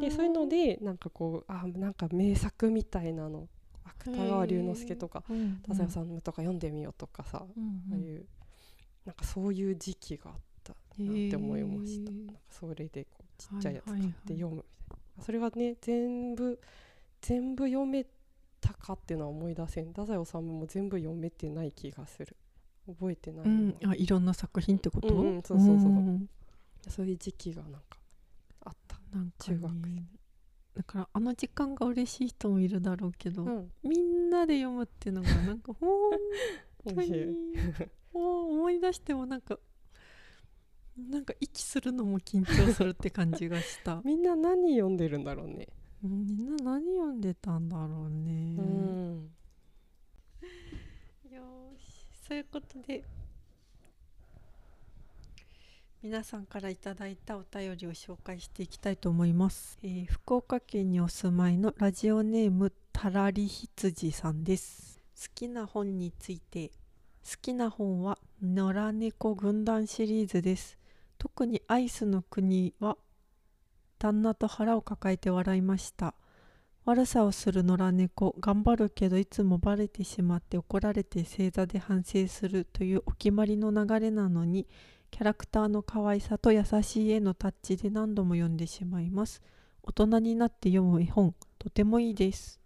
[0.00, 3.48] でそういうのでなんかこうあなんか名作みたいなの
[3.86, 8.26] 芥川龍之介とかうん太宰治とか読んでみようとかさ、うんああいう
[9.04, 16.60] なんかそういう時期があったなって思いました、なんかそれでこうちっちゃいやつ買っはいはいはいて読むみたいな、それがね全部
[17.20, 18.04] 全部読め
[18.60, 19.88] たかっていうのは思い出せん。
[19.88, 22.36] 太宰治も全部読めてない気がする。
[22.88, 25.90] 覚えてない、うん、あいろんな作品ってこと、うんうんそうそうそうそう。
[25.90, 26.28] んん。
[26.88, 27.98] そういう時期がなんか
[28.64, 28.96] あった。
[29.12, 30.04] なんか、中学ね、
[30.76, 33.70] だからあの時間が嬉しい人もいるだろうけど、うん。
[33.82, 36.10] みんなで読むっていうのがなんかほん
[36.84, 37.34] 美と味しに
[38.12, 39.58] 思い出してもなんか
[40.96, 44.00] なんか息するのも緊張するって感じがした。
[44.04, 45.68] みんな何読んでるんだろうね。
[46.02, 49.30] みんな何読んでたんだろうね、うん。
[51.30, 52.06] よーし。
[52.28, 53.02] そういうことで
[56.06, 65.00] 皆さんからいただいたお便りを紹介していきたいと思います、えー福岡県にお住まいのラジオネームたらりひつじさんです。
[65.20, 66.70] 好きな本について
[67.28, 70.78] 好きな本は野良猫軍団シリーズです。
[71.18, 72.96] 特にアイスの国は
[73.98, 76.14] 旦那と腹を抱えて笑いました。
[76.84, 84.68] 悪さをする野良猫頑張るけどいつもバレてしまって怒られて正座で反省するというお決まりの流れなのに
[85.10, 89.42] キャラクターの可愛さと優しい絵のタッチで何度も読んでしまいます。
[89.82, 92.60] 大人になって読む絵本とてもいいです。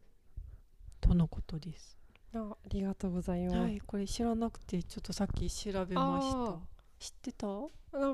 [1.00, 1.96] とのことです。
[2.34, 6.38] あありがとうございます、はいこれ知らなくてちょっとさっき調べました。
[6.38, 6.58] あ
[6.98, 7.46] 知ってた？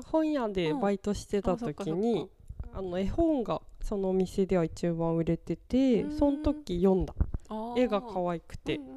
[0.05, 2.29] 本屋でバイトしてた時に、
[2.73, 6.17] あの絵本がそのお店では一番売れててうん。
[6.17, 7.13] その時読んだ。
[7.75, 8.96] 絵が愛可愛くて、うんうんうんうん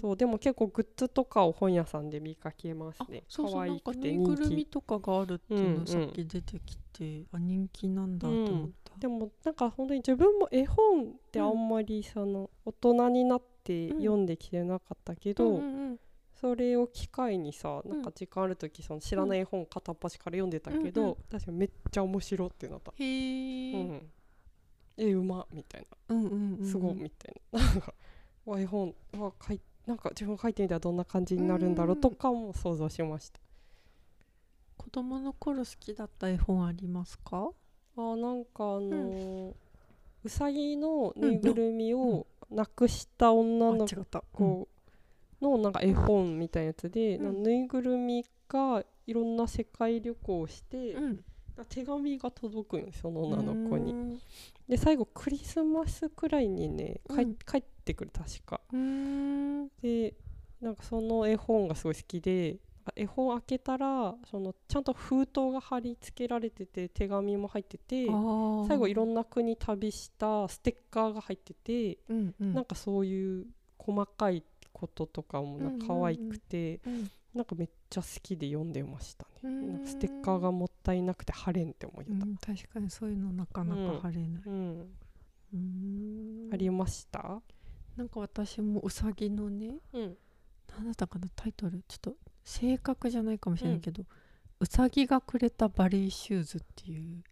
[0.00, 4.42] そうでも結構グッズとかを本屋さんで見かけますあねそうそう可愛くてなんかぬい人気。
[4.42, 16.00] ぐるみとかがあるっていううんうんのさっき出てきて、あ人気なんだと思った、でもなんか本当に自分も絵本ってあんまりその大人になってうん読んできてなかったけど、うんうんうん。
[16.40, 23.90] それを機会にさんなんか時間ある時その知らない絵本片っ端から読んでたけど、うんうん確かにめっちゃ面白ってなった、へえ、うん。
[23.90, 24.10] うん、
[24.96, 27.60] えうまみたいうんうんうん、なすごいみたいな。
[28.58, 29.60] 絵本わかい
[29.90, 33.40] なんか自分が書いてみたらどんな感じになるんだろうとかも想像しました、
[34.76, 37.50] 子供の頃好きだった絵本ありますか？
[37.96, 39.52] あなんかあのー
[40.22, 43.86] うさぎのぬいぐるみをなくした女の
[44.32, 44.68] 子
[45.40, 47.42] のなんか絵本みたいなやつで、うん。
[47.42, 51.24] ぬいぐるみがいろんな世界旅行をして、うん、うん
[51.68, 53.92] 手紙が届くんよその女の子に。
[53.92, 54.18] う
[54.68, 57.34] で最後クリスマスくらいにねかいうん。
[57.34, 58.60] 帰ってくる確か。
[59.82, 60.14] で
[60.60, 62.58] なんかその絵本がすごい好きで
[62.96, 72.54] 絵本開けたらそのちゃんと封筒が貼り付けられてて手紙も入ってて最後いろんんな国旅したステッカーが入ってて、うんうん。
[72.54, 73.46] なんかそういう
[73.78, 79.86] 細かいこととかもなんか可愛くて、うんなんかめっちゃ好きで読んでましたね。
[79.86, 82.12] ステッカーがもったいなくて貼れんって思いた。
[82.12, 85.58] うん、確かにそういうのなかなか貼れない、うん、うー
[86.50, 86.52] ん。
[86.52, 87.40] ありました、
[87.96, 90.16] なんか私もうさぎのねうん、
[90.76, 91.82] 何だったかなタイトル。
[91.86, 94.02] ちょっと正確じゃないかもしれないけど、
[94.58, 97.22] うさぎがくれたバレーシューズっていう。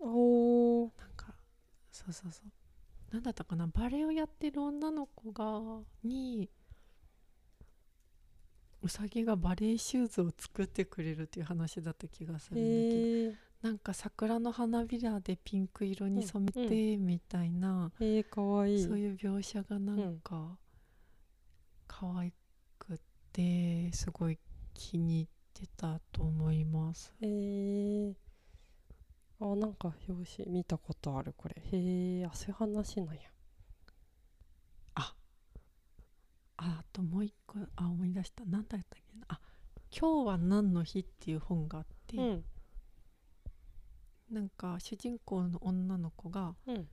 [0.00, 0.90] おー。
[0.98, 1.32] なんか
[1.92, 2.50] そうそうそう。
[3.10, 6.50] 何だったかなバレエをやってる女の子がに
[8.82, 18.76] うさぎがバレーシューズを作ってくれるっていう話だった気がするんだけどなんか桜の花びらでピンク色に染めてみたいな、えー、かわい。
[18.76, 20.56] いそういう描写がなんか
[21.88, 22.32] 可愛
[22.78, 23.00] く
[23.32, 24.38] てすごい
[24.74, 27.12] 気に入ってたと思います。
[27.20, 27.26] え。
[27.26, 28.14] ー、
[29.40, 31.56] あなんか表紙見たことあるこれ。
[31.56, 33.22] へえあそういう話なんや
[34.94, 35.14] あ
[36.58, 38.44] あともう一個あ思い出した。
[38.44, 39.26] 何だったっけな？
[39.28, 39.40] あ
[39.96, 42.44] 今日は何の日っていう本があって、うん。
[44.30, 46.88] なんか主人公の女の子がうん。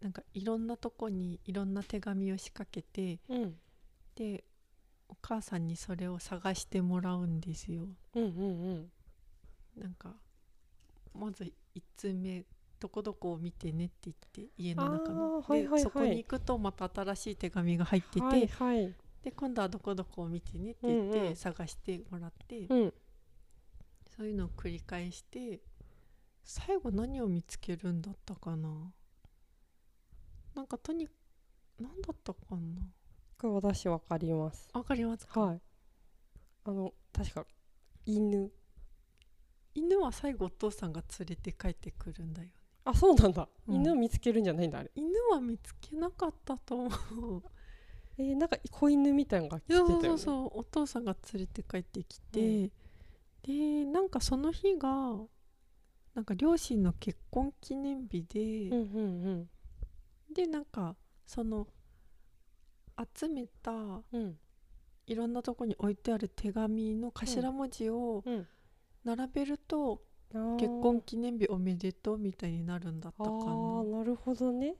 [0.00, 3.54] なんかいろんなとこにいろんな手紙を仕掛けてうん。
[4.14, 4.44] で
[5.08, 7.88] お母さんにそれを探してもらうんですよ。
[8.14, 8.90] うんうん
[9.76, 10.14] なんか
[11.14, 12.44] まず1通目
[12.78, 15.78] どこどこを見てねって言って家の中の、はいはいはい。
[15.78, 18.94] でそこに行くとまた新しい手紙が入ってて、はいはい
[19.28, 21.36] で今度はどこどこを見てねって言ってうんうん。
[21.36, 22.94] 探してもらって、うん。
[24.16, 25.60] そういうのを繰り返して
[26.42, 28.70] 最後何を見つけるんだったかな。
[30.54, 31.06] なんかとに
[31.78, 32.58] 何だったかな。
[33.38, 34.66] これ私わかります。
[34.72, 35.60] わかりますか、はい。
[36.64, 37.44] あの確か
[38.06, 38.50] 犬。
[39.74, 42.54] 犬は最後お父さんが連れて帰ってくるんだよね。
[42.84, 43.74] あそうなんだ、うん。
[43.74, 44.90] 犬を見つけるんじゃないんだあれ。
[44.94, 46.88] 犬は見つけなかったと思
[47.36, 47.42] う
[48.18, 52.70] えー、なんか子犬みたいなのが来てたよ、ね、そうそうそうお父さんが連れて帰ってきて、
[53.42, 55.16] でなんかその日が
[56.14, 58.84] なんか両親の結婚記念日で、うんう
[59.30, 59.48] ん
[60.34, 60.94] でなんか
[61.26, 61.66] その
[63.16, 64.02] 集めたうん。
[64.12, 64.38] うん
[65.08, 68.46] いろんなとこに置いてある手紙の頭文字をうん。
[69.04, 70.02] 並べると、
[70.34, 70.56] あー。
[70.56, 73.36] 結婚記念日おめでとうみたいになるんだったあかな。
[73.40, 74.74] ーなるほどね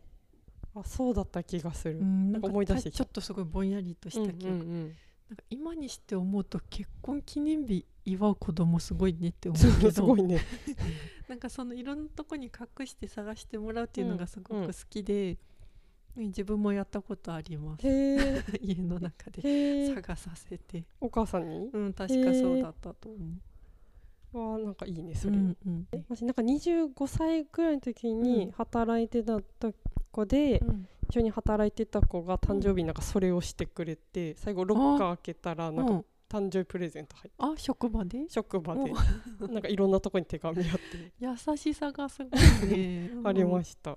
[0.74, 4.96] あそうだった気がする、うん、なんか思い出してちょっとすごいぼんやりとした記憶、うんうん
[5.28, 10.40] なんか今にして思うと結婚記念日祝う子供すごいねってうん、思うけすごどいね。
[11.28, 15.37] なんかそのいろんなとこに隠して探してもらうっていうのがすごうんく好きで、
[16.16, 17.87] 自分もやったことあります。
[18.62, 20.85] 家の中で探させて。
[20.98, 21.68] お母さんに？
[21.74, 23.28] うん確かそうだったと思う、
[24.32, 28.22] わあなんかいいねそれ、うんうん私なんか25歳ぐらいの時うん。
[28.22, 29.40] に働いてた
[30.10, 30.88] 子で、うん。
[31.08, 36.04] 一緒に働いてた子が誕生日になんかそれをしてくれて、最後ロッカー開けたらなんかうん。
[36.28, 37.34] 誕生日プレゼント入って。
[37.38, 38.26] あ職場で？
[38.28, 38.92] 職場で。
[39.50, 41.12] なんかいろんなとこに手紙あって。
[41.18, 43.10] 優しさがすごいね。
[43.24, 43.96] ありましした、うん、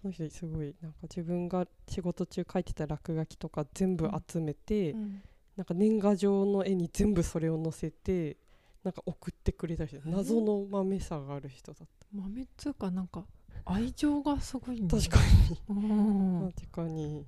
[0.00, 5.22] その人すごいなんか自分が仕事中書いてた落書きとか全部集めて、ーうん
[5.58, 8.36] なんか年賀状の絵に全部それを載せて
[8.84, 13.24] なんか送ってくれた人謎の豆さがある人だっ豆っつうかなんか
[13.64, 14.88] 愛情がすごいね。
[14.88, 15.18] た確か
[15.50, 15.60] に。
[15.68, 15.72] う
[16.46, 16.52] ん。
[16.52, 17.26] 確かに。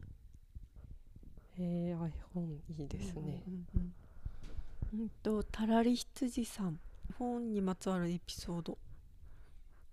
[1.59, 3.43] へえ iPhone いいですね。
[3.47, 3.93] うんうん
[4.95, 5.11] うんうん。
[5.23, 6.79] とたらり羊さん。
[7.19, 8.79] 本にまつわるエピソード。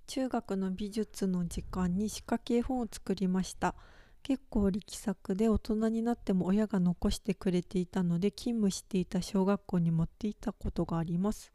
[0.06, 3.76] 中学の美術の時間に仕掛け絵本を作りました
[4.28, 11.54] 結構力作で大人になっても親が残してくれていたので勤務していた小学校に持っていったことがあります。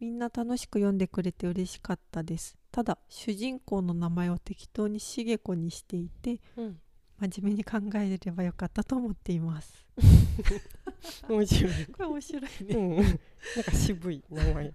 [0.00, 2.56] みんな楽しく読んでくれて嬉しかったです。
[2.72, 6.80] ただ主人公の名前を適当に茂子にしていてうん。
[7.20, 9.86] 真面目に考えればよかったと思っています。
[11.28, 11.86] 面白い。
[11.88, 12.76] これ面白いね。
[12.76, 12.96] うん。
[12.96, 13.14] なん
[13.62, 14.74] か渋い名前。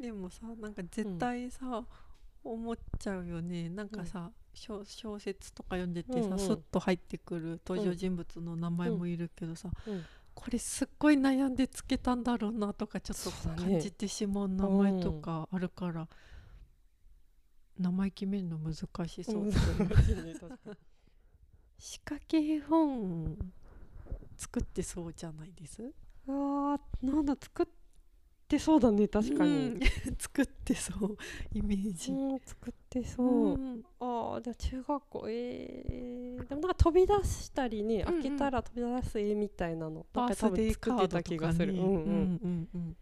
[0.00, 1.86] でもさなんか絶対さ、
[2.42, 3.68] 思っちゃうよね。
[3.68, 6.38] なんかさ、小小説とか読んでてさ、うんうん。
[6.38, 10.04] スッと入ってくる登場人物の名前もいるけどさ、うん。
[10.34, 16.08] これすっごい悩んでつけたんだろうなとかちょっと感じてしまう名前とかあるから、
[17.78, 18.74] 名前決めるの難
[19.08, 19.46] しそう。
[19.46, 19.52] ね
[21.78, 23.36] 仕掛け絵本
[24.36, 25.92] 作ってそうじゃないです？
[26.28, 27.66] あーなんだ作っ
[28.48, 29.50] てそうだね確かに。
[29.50, 29.80] うん。
[30.18, 31.16] 作ってそう。
[31.52, 33.84] イメージ、うん作ってそう、ん。
[34.00, 35.24] ああでも中学校。
[35.28, 38.22] えー、でもなんか飛び出したりね、うんうん。
[38.22, 40.06] 開けたら飛び出す絵みたいなの。
[40.14, 41.84] なんか多分作ってた気がする、うんうん。
[41.84, 42.96] うんうん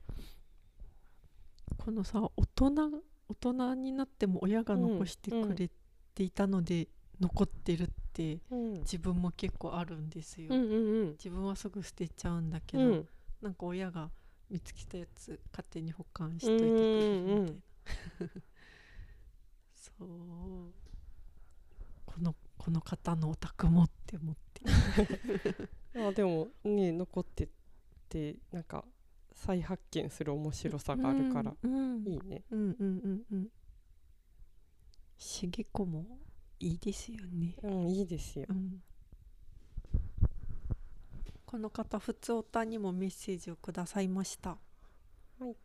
[1.78, 5.70] このさ大人大人になっても親が残してくれ
[6.14, 6.88] ていたので
[7.20, 8.72] 残ってるってうん。
[8.80, 11.11] 自分も結構あるんですよ、うんうん。
[11.11, 13.09] 自分はすぐ捨てちゃうんだけど、うん。
[13.40, 14.11] なんか親が
[14.50, 18.28] 見つけたやつ勝手に保管しといてくれるみたいな、
[19.74, 20.09] そう。
[22.05, 24.62] このこの方のお宅もって思って。
[26.01, 27.49] あでもね残って
[28.09, 28.84] てなんか
[29.34, 32.42] 再発見する面白さがあるから、うんうんいいね。
[32.51, 33.49] うんうんうんうん。
[35.18, 36.18] しげこも
[36.59, 38.47] いいですよね、うんいいですよ。
[38.49, 38.82] うん、
[41.47, 44.59] この方普通おたにもメッセージをくださいました。
[45.38, 45.57] はい。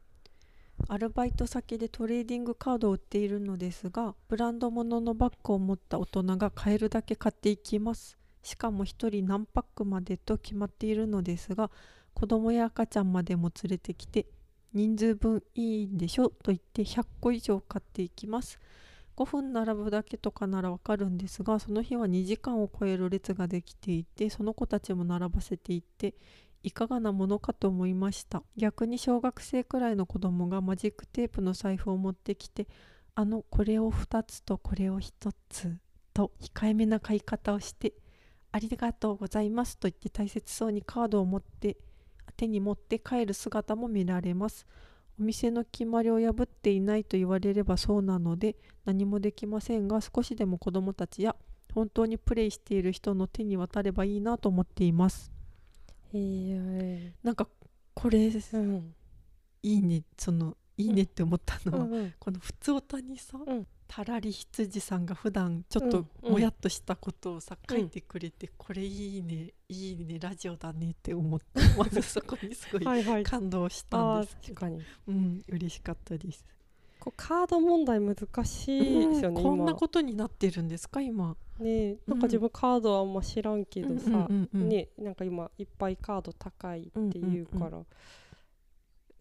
[0.88, 8.18] アルバイト先でトレーディングカードを売っているのですがブランド物のバッグを持った大人が買えるだけ買っていきます。
[8.44, 11.70] しかも1人何パックまでと決まっているのですが
[12.14, 14.28] 子供や赤ちゃんまでも連れてきて
[14.74, 18.60] 人数分いいんでしょと言って100個以上買っていきます
[19.22, 26.16] 5分並ぶだけとかならわかるんですがその日は2時間を超える列ができていてその子たちも並ばせていって
[26.64, 28.44] いかがなものかと思いました。
[28.58, 32.68] 逆に小学生くらいの子供がマジックテープの財布を持ってきて
[33.14, 35.78] あのこれを2つとこれを1つ
[36.16, 37.94] と控えめな買い方をして
[38.52, 41.78] ありがとうございますと言って大切そうにカードを持って
[42.38, 44.66] 手に持って帰る姿も見られます。
[45.20, 48.56] お店の決まりを破っていないと言われればそうなので
[48.86, 51.36] 何もできませんが少しでも子どもたちや
[51.74, 55.32] 本当にプレイしている人の手に渡ればいいなと思っています。
[56.14, 57.48] へえなんか
[57.94, 58.94] これうん。
[59.64, 62.14] いいねそのいいねって思ったのは、うんうん。
[62.20, 71.46] この普通歌にさ、うんたらり羊さんが普段ちょっとうんもやっとしたことをさ、うん書いてくれて、これいいねいいねラジオだねって思って
[71.78, 73.24] まずそこにすごいはいはい。
[73.24, 74.82] 感動したんですけど、確かに。
[75.10, 76.46] うん嬉しかったです。
[77.02, 78.16] こうカード問題難
[78.46, 81.36] しいですよね、うんこんな今ことになってるんですか今。
[81.60, 84.70] ねなんか自分カードはあんま知らんけどさ、うんうんうんうん。
[84.70, 87.84] ねなんか今いっぱいカード高いって言うから、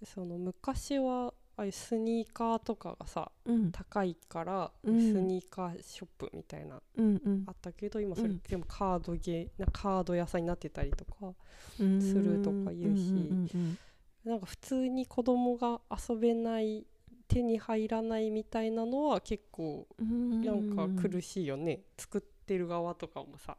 [0.05, 3.71] その昔はああいうスニーカーとかがさうん。
[3.71, 5.13] 高いから、うん。
[5.13, 7.45] スニーカーショップみたいなうんうん。
[7.47, 11.35] あったけど今それうんでもカードゲーなカード屋さんになってたりとか
[11.79, 12.01] うん。
[12.01, 13.79] するとか言うしんうん
[14.25, 16.87] なんか普通に子供が遊べない
[17.29, 23.57] 手に入らないみたいなのは結構うんうんなんか苦しいよね、作ってる側とかもさ、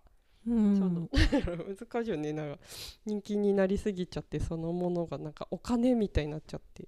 [0.48, 1.10] うん。
[1.14, 2.34] 難しいよね。
[2.34, 2.60] なんか
[3.06, 6.88] 人気になりすぎちゃってそのものがなんかお金みたいになっちゃって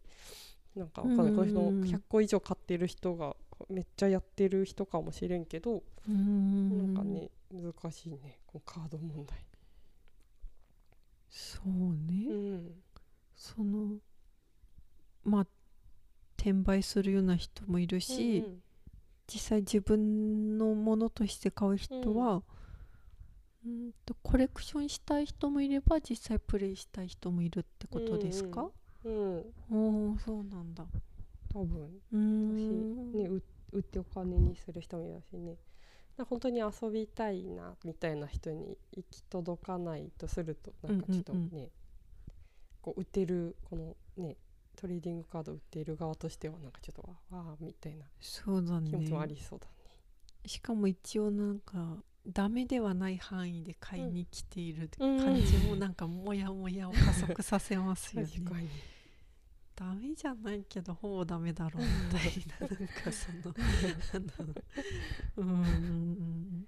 [0.75, 3.35] なんかわかんない、うんこの人100個以上買ってる人が
[3.69, 8.39] めっちゃやってる人かもしれんけど、うんなんかね難しいね。
[8.47, 9.37] このカード問題。
[11.29, 11.69] そう
[12.11, 12.71] ね、うん。
[13.35, 13.97] その
[15.23, 15.47] まあ
[16.37, 18.63] 転売するような人もいるし、うん
[19.27, 22.43] 実際自分のものとして買う人は、
[23.65, 28.71] うん、とコレクションしたい人もいれば実際プレイしたい人もいるってことですか、うん、
[29.05, 30.85] おおそうなんだ。
[31.51, 32.01] 多分。
[32.11, 33.13] うーん。
[33.13, 33.41] ね、う
[33.71, 35.55] 売ってお金にする人もいるしね。
[36.17, 41.71] だ本当に遊びたいなみたいな人に行き届かないとするとなんかちょっとね、うん
[42.83, 44.35] こう売ってるこのね
[44.75, 48.89] トレーディングカード売っている側としてはなんかちょっとわわーみたいなそうだね。
[48.89, 49.71] 気持ちもありそうだね。
[50.45, 58.27] しかも一応なんかダメではない範囲で買いに来ているうん感じもなんかモヤモヤを加速させますよね。
[58.27, 58.67] 確かに
[59.83, 61.87] ダメじゃないけどほぼダメだろうみ
[62.19, 63.53] たいななんかその
[65.37, 66.67] うんうん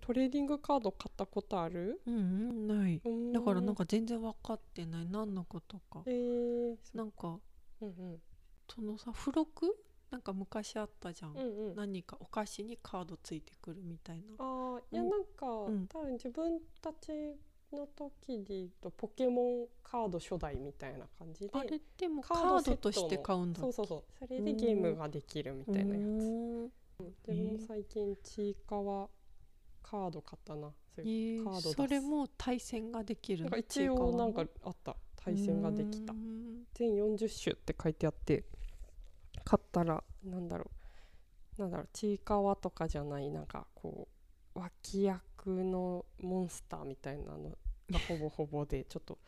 [0.00, 2.02] トレーディングカード買ったことある？
[2.06, 3.00] うんない。
[3.04, 3.32] うん。
[3.32, 5.06] だからなんか全然分かってない。
[5.06, 6.02] 何のことか。
[6.06, 7.38] えー、なんか
[7.80, 8.20] うんうん。
[8.68, 9.78] そのさ付録？
[10.10, 11.76] なんか昔あったじゃん、うんうん。
[11.76, 14.24] 何かお菓子にカードついてくるみたいな。
[14.38, 15.08] あーいやうん。
[15.08, 15.86] なんか、ん。
[15.86, 17.36] 多分自分たち
[17.76, 26.70] の時で言うとポケモンカード初代みたいな感じであれでもカカードとして買うんだそうそうそうそれでゲームができるみたいなやつ。
[26.98, 29.08] うでも最近ちいかわ
[29.82, 30.72] カード買ったな。
[30.94, 34.96] そうえーそれも対戦ができるな一応なんかあった。
[35.16, 36.12] 対戦ができた。
[36.12, 36.64] うん。
[36.74, 38.44] 全40種って書いてあって
[39.44, 40.70] 買ったらなんだろ
[41.58, 41.60] う。
[41.60, 41.88] なんだろう。
[41.92, 44.08] ちいかわとかじゃないなんかこ
[44.54, 47.56] う脇役のモンスターみたいなの
[47.90, 49.18] がほぼほぼでちょっと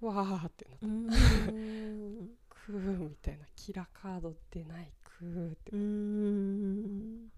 [0.00, 2.30] わーってなったうん。
[2.48, 7.30] クーみたいなキラカード出ないクーって、うん。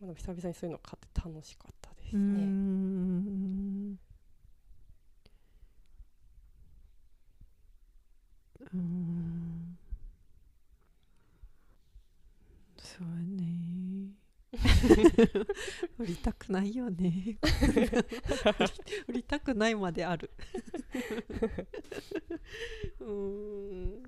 [0.00, 2.56] まあ、でも久々にそういうの買って楽しかったですうね。
[2.60, 3.98] ん。
[8.72, 9.76] うん。
[12.76, 13.06] そう
[13.36, 13.71] ね
[15.98, 17.38] 売りたくないよね。
[19.08, 20.30] 売りたくないまである。
[23.00, 24.02] うん。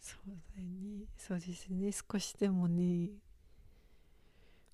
[0.00, 1.06] そうだよね。
[1.16, 1.90] そうですね。
[1.92, 3.10] 少しでもね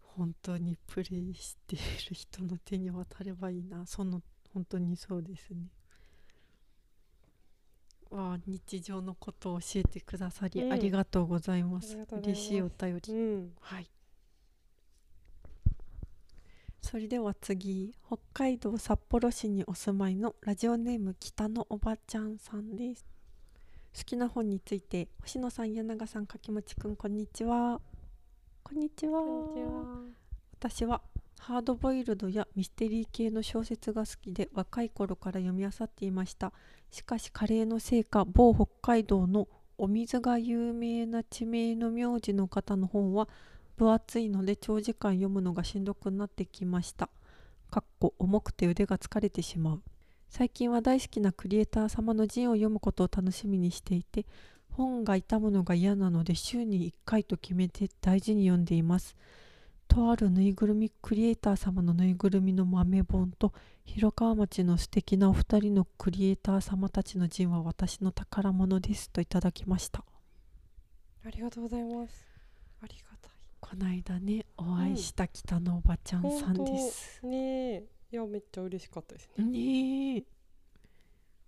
[0.01, 1.79] 本当にプレイしてい
[2.09, 3.87] る人の手に渡ればいいな。
[3.87, 4.23] その
[4.53, 5.69] 本当にそうですね
[8.11, 10.73] わあ日常のことを教えてくださり、うん。
[10.73, 11.97] ありがとうございます。
[12.13, 13.13] 嬉しいお便り。
[13.13, 13.91] うん、はい。
[16.81, 23.07] それでは次北海道札幌市にお住まいのラジオネーム北のおばちゃんさんです。
[23.97, 27.81] 好きな本について星野さん柳永さん柿持くんこんにちは
[28.63, 29.21] こんにちは。
[29.21, 30.15] こんにちは。
[30.59, 31.01] 私は
[31.47, 36.55] ハードボイルドやミステリー系の小説が好きで若い頃から読み漁っていました。
[36.91, 43.29] しかしカレーのせいか某北海道のお水が有名な地名の名字の方の本は
[43.77, 47.11] 分厚いので長時間読むのがしんどくなってきました。
[47.71, 49.83] かっこ重くて腕が疲れてしまう。
[50.31, 54.25] 最近は大好きなクリエイター様の陣を読むことを楽しみにしていて
[54.71, 59.15] 本が傷むのが嫌なので週に1回と決めて大事に読んでいます。
[59.87, 63.53] とあるぬいぐるみクリエイター様のぬいぐるみの豆本と
[63.85, 70.05] 広川町の素敵なお二人のクリエイター様たちの陣は私の宝物ですといただきました。
[71.27, 72.27] ありがとうございます。
[72.83, 73.31] ありがたい。
[73.61, 77.85] この間ねお会いした北のおばちゃんさんです、本当ねえ。
[78.13, 79.45] いやめっちゃ嬉しかったですね。
[79.45, 80.25] ねえ。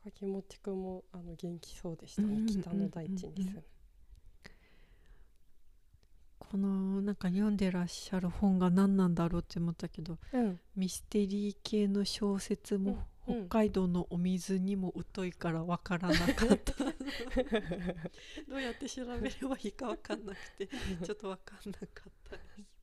[0.04, 2.62] 柿もちくんもあの元気そうでしたね、うんうんうんうん。
[2.62, 3.64] 北の大地に住む、
[6.38, 10.60] このなんか読んでらっしゃる本が何なんだろうって思ったけどうん。
[10.76, 16.74] ミステリー系の小説も北海道のお水にも疎いからわからなかった。
[18.48, 22.76] どうやって調べればいいかわかんなくてちょっとわかんなかったです。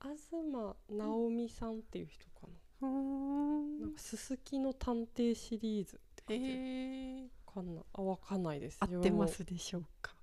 [0.00, 0.32] 東
[0.88, 2.46] 直美さんっていう人か
[2.80, 2.94] な、うー。
[2.94, 7.30] んなんかすすきの探偵シリーズって書いてある。
[7.56, 8.78] かんないあわかんないです。
[8.80, 10.14] 合ってますでしょうか？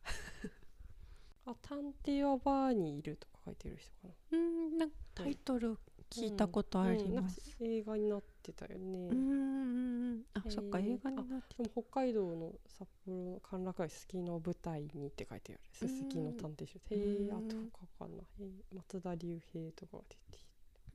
[1.45, 4.37] あ探偵はバーにいるとか書いてる人かな。
[4.37, 5.77] うんなんかタイトル
[6.09, 10.21] 聞いたことありうんなんかます映画になってたよね、うんうんうん。
[10.33, 10.51] あ、えー。
[10.51, 15.61] そっか映画になってでも北海道の札幌の歓楽街すすきの舞台にって書いてある。
[15.71, 16.77] すすきの探偵集。
[16.77, 17.37] へえうん。
[17.37, 17.55] あと
[17.97, 18.17] 他かな。
[18.17, 20.45] へえ松田龍平とかが出てき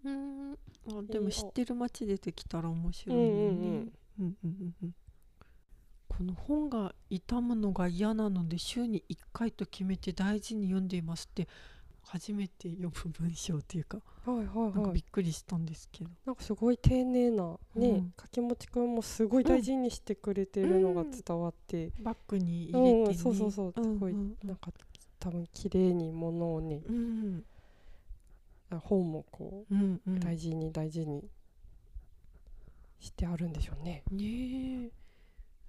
[0.04, 0.52] うん。
[0.52, 3.92] あでも知ってる街出てきたら面白いね、うんうん。
[4.20, 4.94] うんうんうんうん
[6.18, 11.46] この本が傷むのが嫌なので週に1回と決めて大事に読んでいますって
[12.02, 18.12] 初めて読む文章っていうかはいはいなんかはいびっくりしたんですけど、なんかすごい丁寧なね、うん。
[18.16, 23.72] 柿もちくんもすごい大事にしてくれてるのが伝わって、バッグにうん入れてね、そうそうそう。
[23.72, 24.72] すごいうんなんか
[25.20, 27.44] 多分綺麗に物をねうん。
[28.80, 30.16] 本もこうんうん。
[30.16, 31.24] う大事に大事に
[32.98, 34.02] してあるんでしょうね。
[34.10, 34.90] ねえ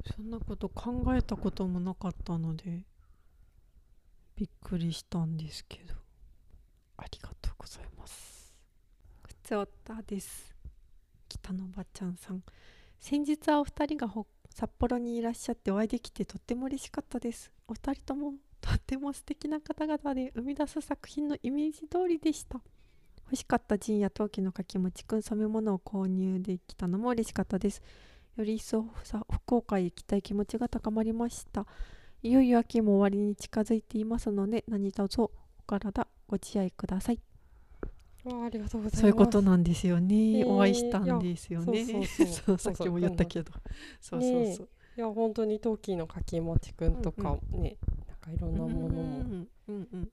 [0.05, 2.85] そんなこと考えたこともなかったので
[4.35, 5.99] びっくりしたんですけど。
[6.99, 8.53] ありがとうございます。
[9.25, 10.53] ふつおたです。
[11.29, 12.43] 北のばちゃんさん。
[12.99, 14.13] 先日はお二人が
[14.49, 17.51] 札幌にいらっしゃってお会いできてとっても嬉しかったです。
[17.67, 22.59] お二人ともとっても素敵な方々で生み出す作品のイメージ通りでした。
[23.23, 27.81] 欲しかったジンや陶器のかきもちくん染め物を購入できたのも嬉しかったです。
[28.39, 31.65] より一層さ福岡へ行きたい気持ちが高まりました。
[32.21, 35.31] いよいよ秋も終わりに近づいていますので何卒お
[35.67, 37.19] 体ご自愛ください。
[38.23, 39.01] わあありがとうございます。
[39.01, 41.83] そういうことなんですよね、へーお会いしたんですよね。
[41.85, 42.57] そうそうそう。
[42.57, 43.51] さっきも言ったけど。
[43.99, 44.69] そうそうそう。
[44.97, 47.77] いや本当に陶器の柿もちくんとかね、
[48.07, 49.01] なんかいろんなものも
[49.67, 50.09] うんうん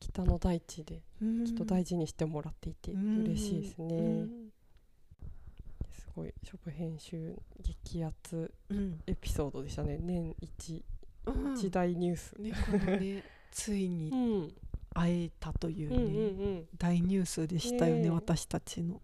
[0.00, 3.96] 北の大地でうんきっと大事にしてもらっていて嬉しいですね。
[3.96, 4.53] うんす
[6.14, 9.00] ごいショップ編集激アツうん。
[9.06, 9.98] エピソードでしたね。
[10.00, 10.84] 年一。
[11.26, 11.54] うん。
[11.54, 12.32] 一大ニュース。
[12.40, 14.54] ねこのね ついにうん。
[14.94, 16.68] 会えたというね、うんうんうん。
[16.78, 18.10] 大ニュースでしたよねねえ。
[18.10, 19.00] 私たちの。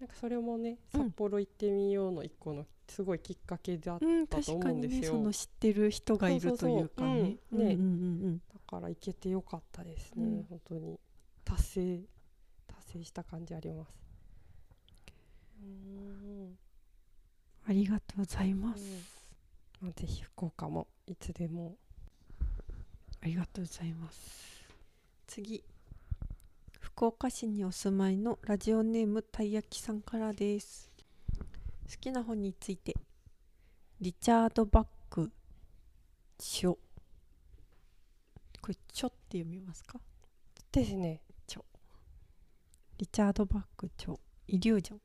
[0.00, 1.04] なんかそれもねうん。
[1.04, 7.38] 札幌行ってみようの一個のすごいきっかけだだうん、だと確かに思うんですよねその知ってる人がいるというかね。
[7.50, 7.60] そうそうそう。
[7.60, 7.68] うん。
[7.68, 8.42] ねうんうんうん。
[8.66, 10.46] から行けてよかったですね、うん。
[10.48, 10.98] 本当に。
[11.44, 12.00] 達成
[12.66, 14.05] 達成した感じあります。
[15.62, 16.58] うん
[17.68, 18.82] ありがとうございます。
[19.80, 21.76] まあ、ぜひ福岡もいつでも
[23.22, 24.64] ありがとうございます。
[25.26, 25.64] 次、
[26.78, 30.90] 福岡市にお住まいのラジオネームたい焼きさんからです。
[31.90, 32.94] 好きな本について、
[34.00, 35.32] リチャード・バック
[36.38, 36.70] 著。
[36.70, 36.80] こ
[38.68, 40.00] れ、著って読みますか？
[40.70, 41.20] ですね。
[42.98, 44.14] リチャード・バック著
[44.46, 45.00] イリュージョン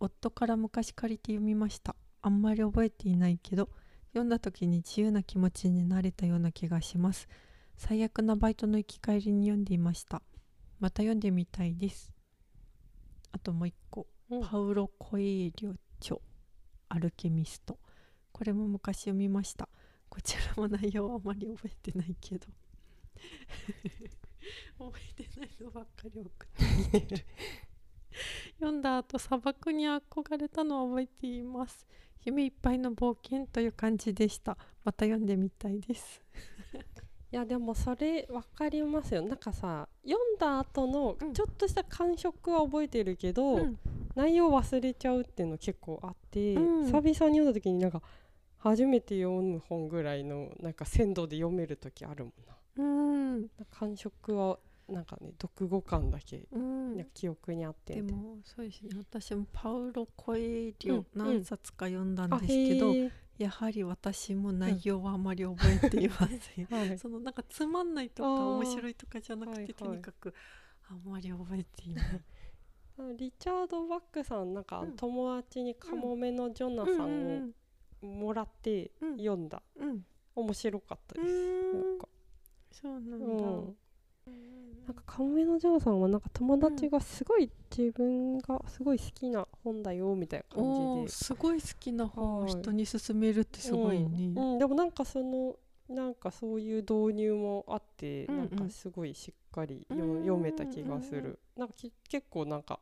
[0.00, 1.94] 夫から昔借りて読みました。
[2.22, 3.68] あんまり覚えていないけど
[4.08, 7.28] 読んだ時に自由な気持ちになれたような気がします。
[7.76, 10.22] 最悪なバイトの行き帰りに読んでいました。
[10.80, 12.12] また読んでみたいです。
[13.32, 14.06] あともう一個。
[14.30, 16.16] うんパウロ・コエーリョ著。
[16.88, 17.78] アルケミスト。
[18.32, 19.68] これも昔読みました。
[20.08, 22.46] こちらも内容はあまり覚えてないけど。
[24.78, 26.48] 覚えてないのばっかり送っ
[26.90, 27.24] てきてる
[28.58, 31.86] 読んだ後砂漠に憧れたのを覚えています
[32.24, 34.56] 夢いっぱいの冒険という感じでした。
[34.84, 36.22] また読んでみたいです。
[37.32, 39.22] いやでもそれ分かりますよ。
[39.22, 41.32] なんかさ読んだ後のうん。
[41.32, 43.78] ちょっとした感触は覚えてるけど、うん。
[44.14, 46.84] 内容忘れちゃうっていうの結構あって、うん。
[46.86, 48.02] 久々に読んだ時になんか
[48.58, 52.56] 初めて読む本ぐらいのなんか鮮度で読める時あるもんな。
[52.76, 53.48] うん。
[53.70, 54.58] 感触は
[54.90, 57.06] なんかね読後感だけうん。
[57.14, 58.90] 記憶にあってでもそうですね。
[58.98, 63.10] 私もパウロ・コエリョうん何冊か読んだんあですけど、へー。
[63.38, 66.66] やはり私も内容はあまり覚えていません。
[66.70, 66.98] はい。
[66.98, 68.28] そのなんかつまんないとか
[68.58, 69.74] 面白いとかじゃなくて、はいはい。
[69.74, 70.34] とにかく
[70.88, 72.20] あんまり覚えていない。
[73.16, 74.96] リチャード・バックさんなんかうん。
[74.96, 77.52] 友達にカモメのジョナうんさん
[78.02, 79.62] をもらってうん読んだ。
[79.76, 79.88] うん。
[79.88, 80.04] うん。
[80.34, 81.34] 面白かったうです。
[81.34, 81.80] ん。
[81.80, 82.08] なんか。
[82.72, 83.36] そうなん
[83.66, 83.72] だ。
[84.26, 84.50] うん
[84.86, 90.86] なんかカモメのジョナさんはなんか友達がすごい自分がすごい好きな本だよみたいなお感じで。
[91.06, 94.32] ーすごい好きな本をはい人に勧めるってすごいね。
[94.36, 94.52] うん。
[94.52, 94.58] うん。
[94.58, 95.56] でもなんかその
[95.88, 98.50] なんかそういう導入もあって、うんうん。
[98.50, 102.80] なんかすごいしっかり読めた気がする、なんかき結構なんか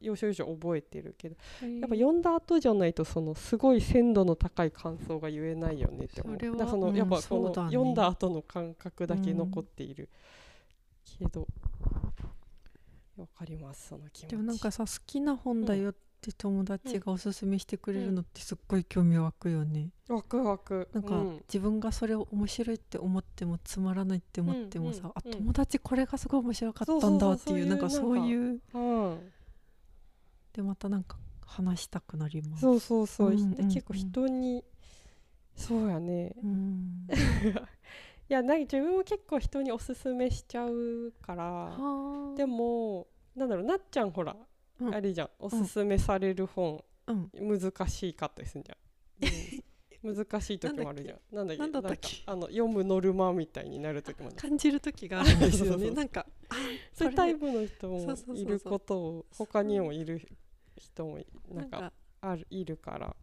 [0.00, 6.36] 要所要所覚えてるけどややっぱ読んだ後じゃないとそのすごい鮮度の高い感想が言えないよねって思う。
[6.36, 10.08] それはだからその、うんやっぱこの、読んだ後の感覚だけ残っている、
[11.18, 11.46] けど。
[13.16, 14.30] わかりますその気持ち。
[14.30, 19.90] でもなんかさ好きな本だよって友達がおすすめしてくれるのってすっごい興味湧くよね。
[20.08, 21.44] ワクワクなんか、うん。
[21.46, 25.32] 自分がそれを面白いって思ってもつまらないって思ってもさ、うんうんあうん。
[25.32, 29.32] 友達これがすごい面白かったんだっていうなんかそういううん。
[30.52, 32.62] でまたなんか話したくなります。
[32.62, 33.54] そうそうそう、うんうんうん。
[33.54, 34.64] で結構人に
[35.54, 36.34] そうやね。
[36.42, 37.06] うん
[38.28, 41.44] いやな自分も結構人におすすめしちゃうから。
[41.44, 42.36] はあ。
[42.36, 43.06] でも
[43.36, 44.34] なんだろうなっちゃんほら、
[44.80, 44.94] うん。
[44.94, 45.30] あれじゃん。
[45.38, 47.30] おすすめされる本、うん。
[47.34, 51.18] 難しかったりすんじゃん、う ん難しい時もあるじゃん。
[51.34, 51.62] なんだっけ？
[51.62, 52.22] なんだっけ？
[52.26, 55.36] あの読むノルマみたいになる時もね感じる時がある。
[55.36, 56.54] んですよねなんかあ
[56.92, 60.20] そういうタイプの人もいることを他にもいる
[60.76, 61.18] 人も
[61.50, 63.16] なんかあるいるから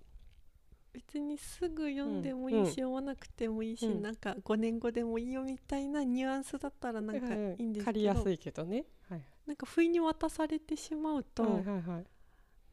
[0.94, 4.02] 別にすぐ読んでもいいし、うん読まなくてもいいし、うん。
[4.02, 12.06] なんか5年後でもいいよみたいなニュアンスだったらなんかいいんですけど、借りやすいけどね、はい、なんか不意に渡されてしまうと、はいはいはい。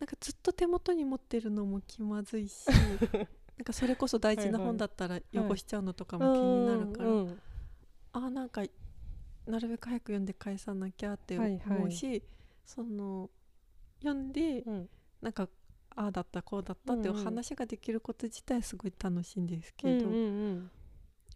[0.00, 7.40] なんかずっと手元に持ってるのも気まずいし なんかそれこそ大事な本だったら汚しちゃうのとかも気になるから、うんうん。
[8.12, 8.62] あーなんか
[9.46, 11.78] なるべく早く読んで返さなきゃってはいはい。
[11.78, 12.22] 思うし、
[12.64, 13.30] その
[14.00, 14.88] 読んでうん。
[15.20, 15.48] なんか
[15.96, 17.24] ああだったこうだったっていううんうん。
[17.24, 20.70] 話ができること自体すごい楽しいんですけど、うんうん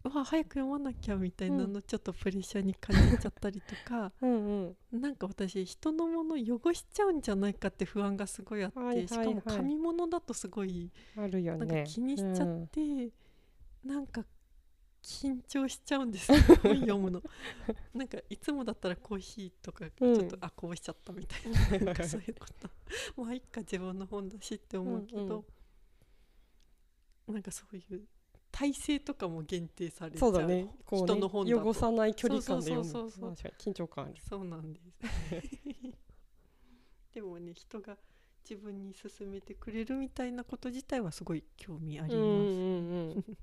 [0.05, 5.01] うわ早く読まなきゃみたいなのちょっとプレッシャーに感じちゃったりとか、うんうん。
[5.01, 9.07] なんか私人のもの汚しちゃうんじゃないかって不安がすごいあって、はいはいはい。
[9.07, 12.63] しかも紙物だとすごいあるよなんかね気にしちゃうん。
[12.63, 12.81] って、
[13.85, 14.25] なんか
[15.03, 17.21] 緊張しちゃうんですよ本読むの。
[17.93, 22.69] なんかいつもだったらコーヒーとかちうんょっと、あこうしちゃったみたいななんかそういうこと。
[23.21, 25.45] まあいっか自分の本だしって思うけど、
[27.27, 28.07] なんかそういう
[28.49, 30.73] 体勢とかも限定されちゃそううだね。
[30.85, 31.67] こうね人の本だと。
[31.69, 32.85] 汚さない距離感で読む。
[32.85, 33.35] そうそうそうそう。
[33.35, 34.15] 確かに緊張感ある。
[34.29, 34.93] そうなんです。
[37.13, 37.97] でもね人が
[38.49, 43.37] 自分に勧めてくれるみたいなこと自体はすごい興味あります、うんうんうん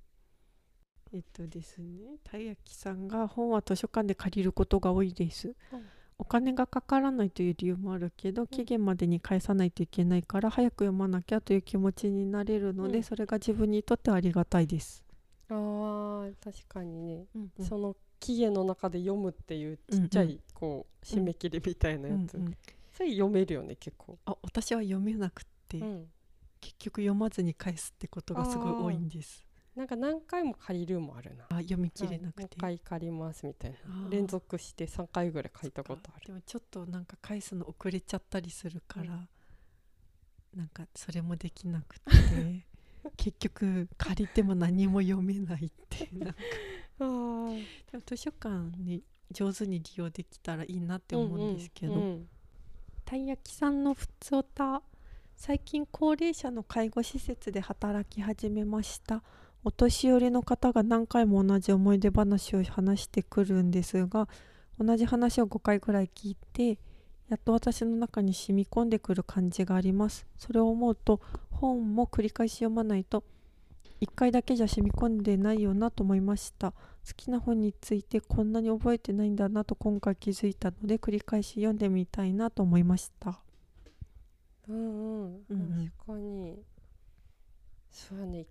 [1.12, 5.82] えっとですねたい焼きさんが本は図書館で借りることが多いです、うん
[6.20, 13.02] お金がかからないという理由もあるけど期限までに返さないといけないから早く読まなきゃという気持ちになれるので、うん。
[13.02, 15.02] それが自分にとってありがたいです、
[15.48, 17.24] あー確かにね。
[17.34, 22.34] うんその期限の中で読むっていうちっちゃいこう締め切りみたいなやつ。
[22.34, 22.56] うんうん。
[22.92, 24.18] それ読めるよね結構。
[24.26, 26.06] あ私は読めなくって、うん。
[26.60, 29.46] 結局読まずに返すってことがすごい多いんです
[29.76, 31.46] なんか何回も借りるもあるな。
[31.48, 33.78] あ読み切れなくて、はいもう一回借りますみたいな。
[34.10, 36.26] 連続して3回ぐらい借りたことある。
[36.26, 39.28] でもちょっとなんか返すの遅れちゃったりするから、
[40.54, 42.66] なんかそれもできなくて。
[43.16, 46.38] 結局借りても何も読めないっていうなんか。
[47.00, 47.64] あー。
[47.90, 52.28] でも図書館に上手に利用できたらいいなって思うんですけど、うんうん。
[53.04, 54.82] たい焼きさんのふつおた
[55.34, 59.22] 最近高齢者の介護施設で働き始めました
[59.62, 64.28] お年寄りの方が何回も同じ思い出話を話してくるんですが
[64.78, 66.78] 同じ話を5回くらい聞いて
[67.28, 70.26] やっと私の中に染み込んでくる感じがあります。
[70.36, 73.22] それを思うと本も繰り返し読まないと
[74.00, 76.72] 1回だけじゃ染み込んでないよなと思いました。
[76.72, 76.76] 好
[77.16, 83.38] きな本についてこんなに覚えてないんだなと今回気づいたので繰り返し読んでみたいなと思いました。
[84.68, 85.24] うんうん。
[85.24, 85.92] うんうん。
[85.98, 86.58] 確かに。
[87.90, 88.46] そうやね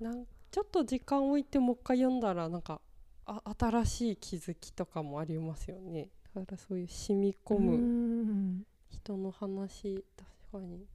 [0.00, 2.80] なんちょっと時間置いてもう一回読んだらなんか
[3.26, 6.08] あ新しい気づきとかもありますよね。
[6.34, 8.66] だからそういう染み込うむん。
[8.88, 10.04] 人の話
[10.52, 10.86] 確かに。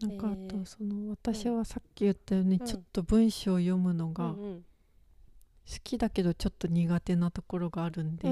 [0.00, 0.64] なんかあとえー。
[0.66, 2.66] その私はさっき言ったようにうん。
[2.66, 4.64] ちょっと文章を読むのうがんうん。
[5.84, 8.28] きだけどちょっと苦手なところがあるんで、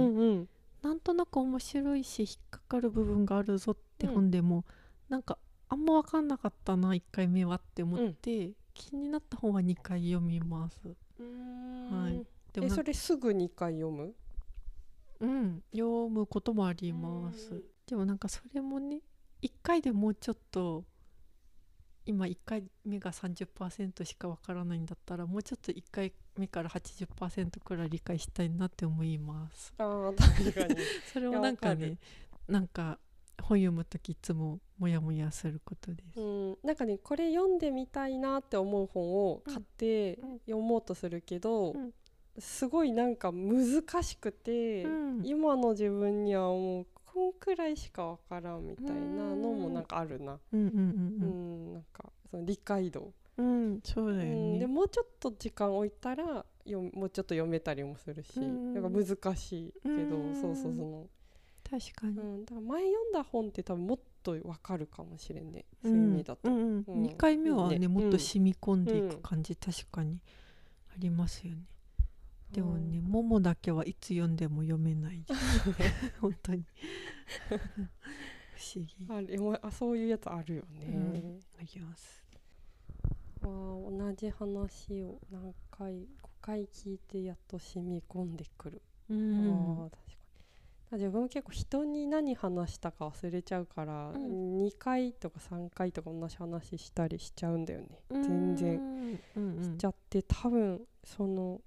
[0.83, 4.65] なんとなく面白いし引っかかる部分があるぞってうん本でも、
[5.09, 10.81] なんかあんま分かんなかったな1回目はって思って、気になった本は2回読みます。
[11.19, 12.27] はい。
[12.53, 14.15] でもそれすぐ2回読む？
[15.21, 15.63] うん。
[15.73, 17.63] 読むこともあります、うん。
[17.87, 19.01] でもなんかそれもね
[19.43, 20.85] 1回でもうちょっと
[22.05, 29.73] 今1回目が30%しかわからないんだったらもうちょっと1回目から80%くらい理解したいなって思います。
[29.79, 30.77] あー確かに。
[31.13, 31.99] それをなんかね
[32.49, 32.99] なんか
[33.43, 40.31] 本読む時いつもモヤモヤすることです、うん、なんかねこれ読んでみたいなって思う本を買ってうん。
[40.31, 40.39] うん。
[40.41, 41.93] 読もうとするけど、うん。
[42.39, 45.21] すごいなんか難しくて、うん。
[45.25, 51.71] 今の自分にはもうこんくらいしかわからんみたいなのもなんかあるな、うんうんううん。
[51.71, 60.35] んなんかその理解度、うん、うん、そうだようん、ねでもうちょっと時間置いたらよもうちょっと読めたりもするし、うんなんか難しいけど、うん。
[60.35, 61.07] そうそうその、
[61.73, 65.51] 確かに、うん、だから前読んだ本って多分もっとわかるかもしれん。
[65.53, 66.51] ね、そういう意味だと。
[66.51, 66.85] うんうん。
[66.87, 67.03] うん。
[67.05, 67.89] 2回目はねね。
[67.89, 70.21] もっと染み込んでいく感じ、確かに
[70.91, 71.63] ありますよね。
[72.53, 75.25] でもね「もも」だけはいつ読んでも読めない
[76.21, 76.65] 本当に。
[78.55, 78.95] 不思議。
[79.09, 81.41] あれもあそういうやつあるよね、うん。
[81.59, 82.23] あります。
[83.43, 83.53] わあ
[83.91, 85.93] 同じ話を何回
[86.23, 89.89] 5回聞いてやっと染み込んでくる、うあん。
[89.89, 89.99] ー確かにだ
[90.97, 94.59] 自分結構人に何話したか忘れちゃうから、うん。
[94.59, 97.87] 2回とか3回とか同じ話したりしちゃうんだよね。
[98.11, 99.19] 全然。
[99.37, 99.63] うんうん。
[99.63, 101.61] しちゃって多分その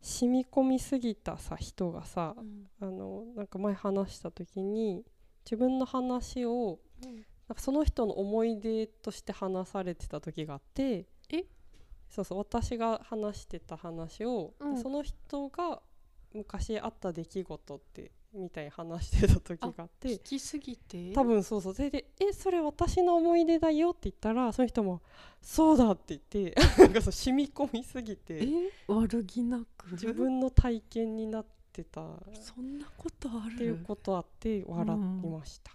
[0.00, 2.68] 染み込みすぎたさ人がさうん。
[2.80, 5.04] あのなんか前話した時に
[5.44, 7.16] 自分の話をうん。
[7.48, 11.44] なんかその人の思い出として話されてた時があってえ？
[12.08, 14.78] そうそう私が話してた話を、うん。
[14.78, 15.82] その人が
[16.32, 20.08] 昔あった出来事ってみたいに話してた時があって。
[20.08, 21.12] 聞きすぎて？
[21.12, 21.74] 多分そうそう。
[21.74, 25.02] それで「えそれ私の思い出だよ」って言ったらその人も
[25.42, 28.16] 「そうだ」って言って なんかそう染み込みすぎえ？
[28.16, 28.48] て
[28.86, 29.92] 悪気なく？
[29.92, 32.02] 自分の体験になってた。
[32.06, 33.56] っそんなことある？
[33.58, 35.72] ていうことあって笑いました。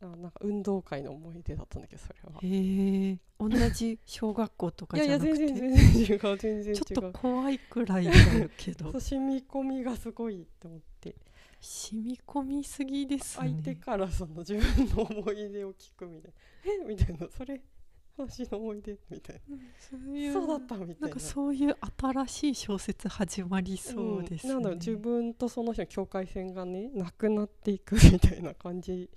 [0.00, 2.38] あなんか運動会の思い出だったんだけどそれは。
[2.42, 3.18] へえ。
[3.40, 5.46] 同じ小学校とかいやいやじゃなくて？
[5.46, 6.80] 全然全然違う全然違う。
[6.84, 8.12] ちょっと怖いくらいだ
[8.56, 8.92] けど。
[9.00, 11.16] 染み込みがすごいって思って
[11.60, 13.50] 染み込みすぎですね。
[13.50, 16.36] 相手からその自分の思い出を聞くみたいな
[16.84, 16.86] 「え？
[16.86, 17.60] みたいな「それ
[18.16, 19.40] 私の思い出」みたい
[19.78, 20.92] そういうな「そうだった」みたな。
[20.92, 24.54] いんなかそういう新しい小説始まりそうですね、ん。
[24.54, 29.10] なんだろう自分とその人の境界線がねなくなっていくみたいな感じ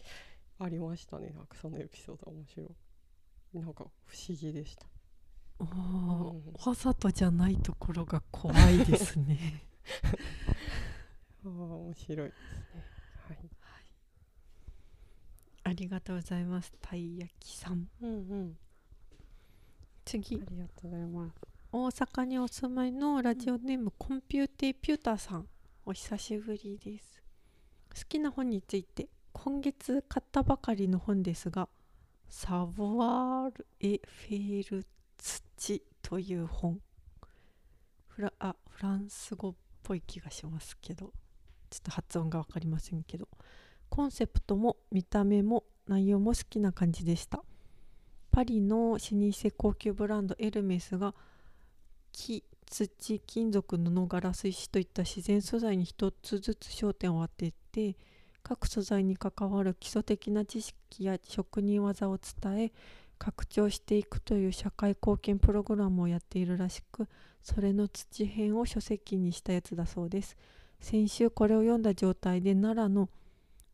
[0.58, 1.30] ありましたね。
[1.30, 2.70] なんかそのエピソード面白い。
[3.54, 4.88] なんか不思議でした。
[5.60, 5.68] あー。
[5.68, 6.54] うん。
[6.66, 9.66] わざとじゃないところが怖いですね
[11.46, 12.40] ああ面白いです
[12.76, 12.86] ね。
[13.28, 13.38] はい。
[15.64, 16.72] ありがとうございます。
[16.82, 17.88] たい焼きさん。
[18.02, 18.58] うんうん。
[20.06, 20.36] 次。
[20.36, 21.36] ありがとうございます
[21.72, 25.48] 大阪にお住まいのラジオネーム、コンピューティピューターさん。
[25.86, 27.22] お久しぶりです。
[27.90, 29.08] 好きな本について。
[29.34, 31.70] 今月買ったばかりの本ですが
[32.28, 34.86] サヴワール・エフェル
[35.18, 36.80] 土という本。
[38.08, 41.14] フラあフランス語っぽい気がしますけど
[41.72, 43.28] ちょっと発音が分かりませんけど。
[43.90, 47.44] コンセプトも見た目も内容も好きな感じでした。
[48.32, 51.14] パリの老舗高級ブランドエルメスが
[52.14, 57.98] 木土金属布ガラス石といった自然素材に一つずつ焦点を当てて
[58.44, 62.72] 各素材に関わる基礎的な知識や職人技を伝え
[63.18, 67.10] 拡張していくという社会貢献プログラムをやっているらしく
[67.44, 70.38] それの土編を書籍にしたやつだそうです。
[70.82, 73.10] 先週これを読んだ状態で奈良の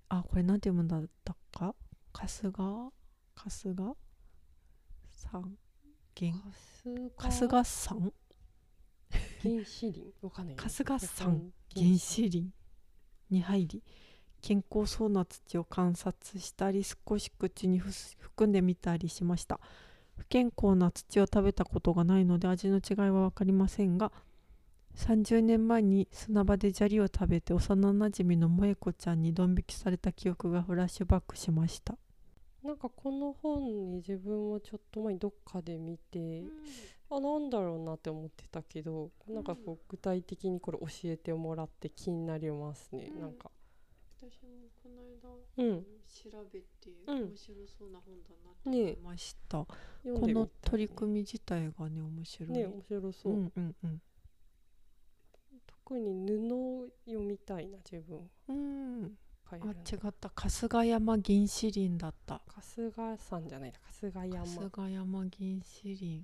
[0.09, 1.73] あこれなんて読むんだったか？
[2.13, 2.91] 春日？
[3.35, 3.95] 春日？
[5.15, 5.57] さん
[6.19, 6.31] 原
[7.23, 8.11] 春日山
[9.41, 10.13] 原始林？
[10.21, 10.61] わかんないね。
[10.61, 12.51] 春日山うん原始林
[13.29, 13.83] に入り
[14.41, 19.59] 健康そうな土を観察したり少し口に含んでみたりしました。
[20.17, 24.11] 不健康な土を食べたことがないので味の違いは分かりませんが
[24.97, 31.95] 30年前に砂場で砂利を食べて幼なじみの萌子ちゃんにドン引きされた記憶がフラッシュバックしました、
[32.63, 36.43] なんかこの本に自分もちょっと前にどっかで見て、
[37.11, 43.21] あなんだろうなって思ってたけどなんかこう具体的にこれ教えてもらって気になりますね、うん。
[43.21, 43.51] なんか。
[44.19, 44.49] 私も
[44.83, 45.83] この間うん。
[45.83, 46.65] 調べて
[47.05, 47.17] うん。
[47.27, 49.65] 面白そうな本だなとね思いました、ね
[50.19, 53.33] この取り組み自体がね面白い、ね面白そう。
[53.33, 54.01] う、んうんうん
[55.87, 58.17] 特に布を読みたいな自分。
[58.17, 59.17] はうん。
[59.49, 60.29] あ違った。
[60.35, 62.41] 春日山原始林だった。
[62.75, 63.79] 春日山じゃないな。
[64.01, 64.45] 春日山。
[64.45, 65.29] 春日山原
[65.63, 66.23] 始林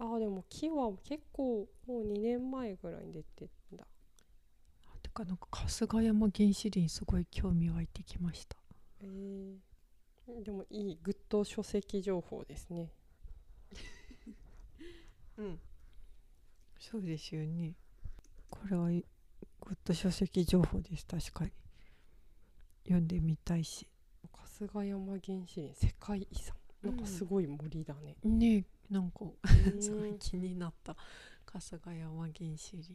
[0.00, 3.86] うん、あでも木は結構もう2年前ぐらいに出てんだ。
[4.86, 8.56] あてかなんか春日山原始林すごい興味湧いてきました。
[9.02, 12.90] えー、でもいいグッド書籍情報ですね。
[15.36, 15.60] うん。
[16.78, 17.74] そうですよね
[18.54, 19.02] これはグッ
[19.84, 21.50] ド書籍情報です確かに
[22.84, 23.88] 読んでみたいし。
[24.56, 26.54] 春日山原始林世界遺産。
[26.84, 30.94] なんかすごい森だね、ねえなんかうんすごい気になった
[31.50, 32.94] 春日山原始林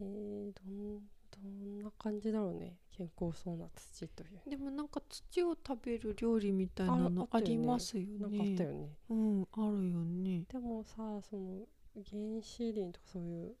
[0.00, 0.98] えー、どん
[1.30, 2.76] どんな感じだろうね。
[2.90, 4.50] 健康そうな土という。
[4.50, 7.62] でもなんか土を食べる料理みたいなのあああったよね。
[7.62, 8.88] りますよなんかあっねたよね。
[9.10, 10.44] うんあるよね。
[10.50, 13.54] でもさその原始林とかそういう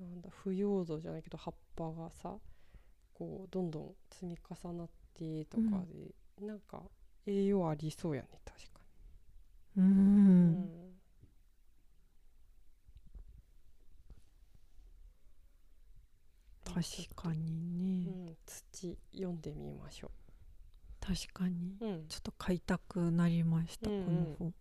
[0.00, 2.36] なんだ腐葉土じゃないけど葉っぱがさ
[3.14, 5.84] こうどんどん積み重なってとか
[6.40, 6.82] で、なんか
[7.26, 8.80] 栄養ありそうやね確か
[9.76, 10.90] うに、ん。
[16.64, 16.80] 確
[17.16, 20.10] かにね、うん、土読んでみましょ
[21.00, 21.76] 確かに。
[21.80, 24.04] う、うん、ちょっと買いたくなりました、うんうん。
[24.04, 24.54] この本。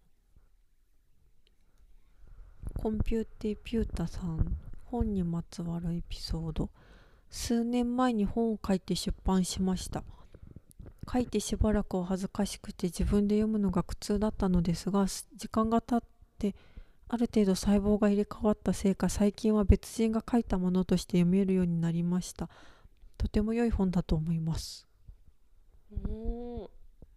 [2.82, 4.58] コンピューテピュータさん
[4.90, 6.70] 本にまつわるエピソード。
[7.30, 10.04] 数年前に本を書いて出版しました。
[11.12, 16.56] 書いてしばらくは恥ずかしくて自分で読むのが苦痛だったのですがす時間が経って
[17.08, 22.48] ある程度細胞が入れ替わったせいか最近は別人が書いたものとして読めるようになりました。
[23.18, 24.88] とても良い本だと思います。
[25.92, 26.70] うん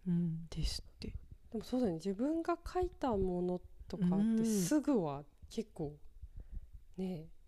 [0.09, 1.09] うんですって。
[1.53, 1.99] でもそうだよね。
[1.99, 4.45] 自分が書いたものとかってうん。
[4.47, 5.95] すぐは結構
[6.97, 7.42] ねな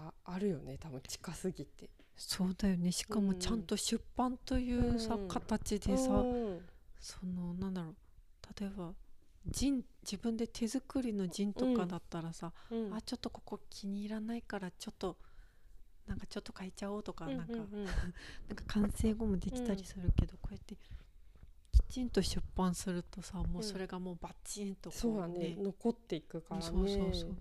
[0.00, 1.90] んかあるよね多分近すぎて。
[2.16, 2.92] そうだよね。
[2.92, 5.28] しかもちゃんと出版というさ、うん。
[5.28, 6.60] 形でさ、うん。
[7.00, 7.94] そのなんだろう。
[8.60, 8.92] 例えば
[9.46, 12.94] ジン自分で手作りのジンとかだったらさ、うん。
[12.94, 15.16] あちょっとここ気に入らないからちょっと
[16.06, 17.60] なんかちょっと変えちゃおうとか、うんなんかうん。
[17.60, 17.94] う んなん
[18.56, 20.78] か完成後もできたりするけど、こうやってき
[21.88, 25.56] ちんと出版するとさもうそれがもうバッチンとこそうだね。
[25.58, 26.66] 残っていくからね。
[26.66, 27.36] そうそうそう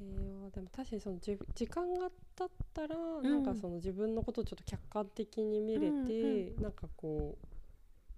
[0.00, 3.22] えーでも確かにそのじ時間が経ったら、ん。
[3.22, 7.36] なんかその自分のことをちょっと客観的に見れて、うんなんかこ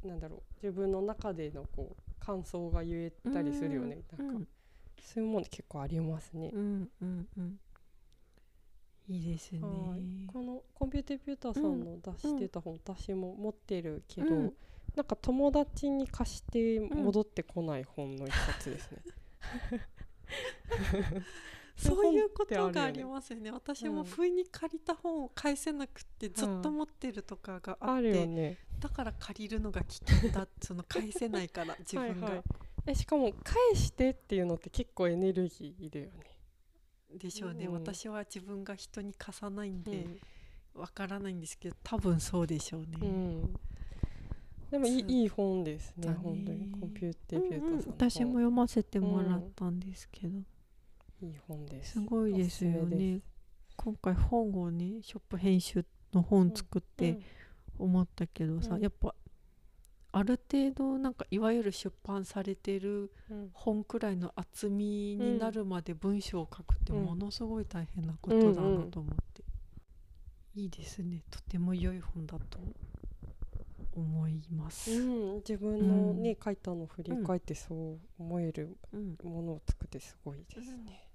[0.05, 4.47] うなんだろう自分の中でのこう感想が言えたりするよね、うんなんか
[5.01, 6.51] そういうもの結構ありますね。
[6.53, 7.59] うんうんうん。
[9.09, 9.61] いいですね。
[9.63, 10.27] はい。
[10.27, 14.53] このコンピューテピューターさんの出してた本、私も持ってるけど、うん。
[14.95, 18.99] なんか友達に貸して戻ってこない本の一冊ですね。
[21.79, 23.53] そういうことがありますよね。
[23.53, 28.59] 私も不意に借りた本を返せなくってずっと持ってるとかがああって、るよね。
[28.81, 32.45] だから借りるのが危険だその返せないから 自分が、はいはい。
[32.87, 36.13] えしかも返してっていうのって結構エネルギーだよね。
[37.17, 37.73] でしょうね、うん。
[37.75, 40.05] 私は自分が人に貸さないんで
[40.75, 40.81] うん。
[40.81, 43.55] わからないんですけど多分そうでしょうね、うん。
[44.71, 46.71] でもいいいい本ですね本当に。
[46.73, 47.93] コンピューテうんピューターさんの本、うん。
[47.93, 50.41] 私も読ませてもらったんですけど、
[51.23, 51.93] いい本です。
[51.93, 53.21] すごいですよね。
[53.77, 57.23] 今回本をねショップ編集の本作ってうん
[57.79, 58.83] 思ったけどさ、うん。
[58.83, 59.15] やっぱ
[60.11, 63.51] ある程度なんかいわゆる出版されてるうん。
[63.53, 67.05] 本くらいの厚みになるまで文章を書くってうん。
[67.05, 69.45] ものすごい大変なことだなと思って、
[70.57, 71.23] いいですね。
[71.31, 72.59] とても良い本だと
[73.95, 76.37] 思います、うん、自分のね、うん。
[76.43, 79.17] 書いたのを振り返ってそう思えるうん。
[79.23, 81.08] ものを作ってすごいですね。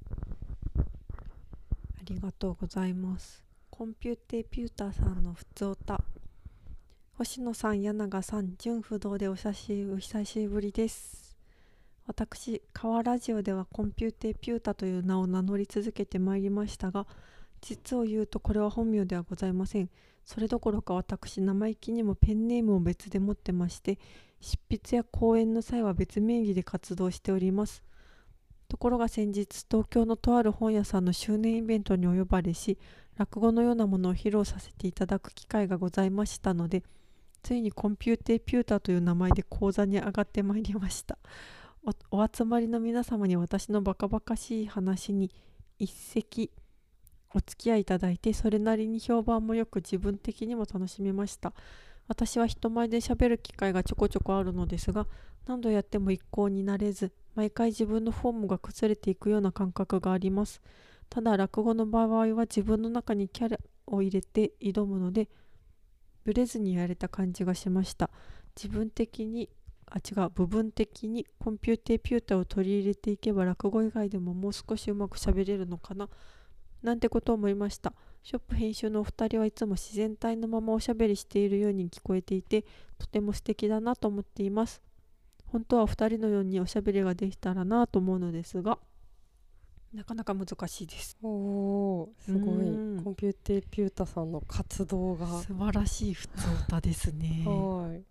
[2.03, 3.45] ありがとうございます。
[3.69, 6.03] コンピューテピューターさんのふつおた。
[7.13, 11.37] 星野さん、柳永さん、純不動でお久しお久しぶりです。
[12.05, 17.07] 私、川ラジオではコンピューテピュータという名を名乗り続けてまいりましたが、
[17.61, 19.89] 実を言うとこれは本名ではございません。
[20.25, 23.97] それどころか私、生意気にもペンネームを別で持ってまして、
[24.41, 27.81] 執筆や講演の際は別名義で活動しております。
[28.73, 32.79] ところが先日東京のとある本屋さんの周年イベントにお呼ばれし
[33.17, 36.81] 落語のようなものを披露させていただく機会がございましたので
[37.43, 41.19] ついにコンピューテーピューターという名前で高座に上がってまいりました。
[42.09, 45.29] おお集まりの皆様に私のバカバカしい話に
[45.77, 46.49] 一席
[47.31, 51.53] お付き合いいただいてそれなりに評判もよく自分的にも楽しめました。
[52.07, 55.05] 私は人前で喋る機会がちょこちょこあるのですが
[55.45, 60.61] 何度やっても一向になれず毎回自分のフォームが崩れていくような感覚があります。
[61.09, 63.57] ただ落語の場合は自分の中にキャラ
[63.87, 65.29] を入れて挑むので
[66.23, 68.09] ブレずにやれた感じがしました。
[68.55, 69.49] 自分的に
[69.87, 76.09] あ違う部分的にコンピューテーピューターを取り入れていけば落語以外でももう少しうまくしゃべれるのかな
[76.81, 77.93] なんてことを思いました。
[78.23, 82.63] ショップ編集のお二人はいつも自然体のままおしゃべりしているように聞こえていて
[82.97, 84.81] とても素敵だなと思っています。
[85.53, 88.79] 本当はお二人のようにおしゃべりができたらなと思うのですが
[89.93, 91.15] なかなか難しいです。
[91.21, 92.67] おおーすごい。
[92.67, 93.03] うん。
[93.03, 95.27] コンピューテピュータさんの活動が。
[95.43, 96.33] 素晴らしい普通
[96.67, 97.43] 歌ですね。
[97.45, 98.03] はい。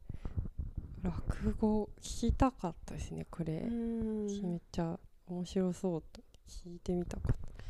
[1.02, 4.26] 落語聞きたかったですねこれ、うん。
[4.26, 7.64] めっちゃ面白そうと聞いてみたかった。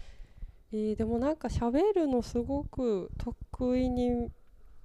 [0.72, 4.30] えーでもなんか喋るのすごく得意に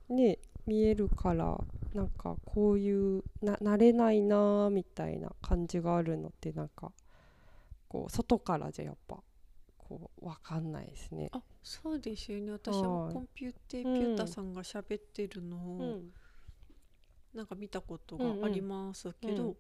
[0.08, 1.60] ね見えるから
[1.98, 6.92] なんかこういうな慣れないなーみたいな感じがあるのってなんか
[7.88, 9.18] こう外からじゃやっぱ
[9.80, 11.30] こう分かんないですね。
[11.32, 12.52] あそうですよね。
[12.52, 16.14] 私ははいコンピューテーピューターさんが喋ってるのを、うん。
[17.34, 19.50] なんか見たことがありますけど、うん。
[19.50, 19.56] うん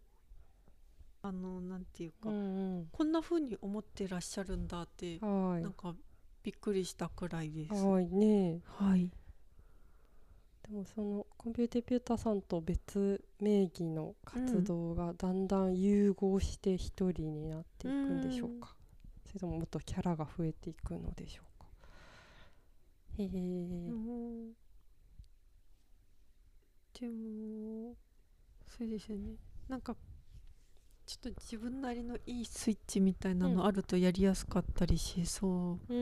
[1.23, 5.95] あのなんていうか、うんこんな風に思ってらっしゃるんだって、なんか
[6.43, 7.73] びっくりしたくらいです。
[7.73, 8.61] はいね。
[8.65, 9.11] はい、
[10.69, 18.75] でもそのコンピューテピュータさんと別名義の活動がだんだん融合して一人になっていくんでしょうか、
[19.25, 21.69] それとももっとキャラが増えていくのでしょうか。
[23.17, 24.53] へえ、うん。
[26.99, 27.95] でも
[28.65, 29.35] そうですね。
[29.69, 29.95] なんか
[31.07, 35.99] ちょっと自分なりのいいスイッチみたいなのあるとやりやすかったりしそうんう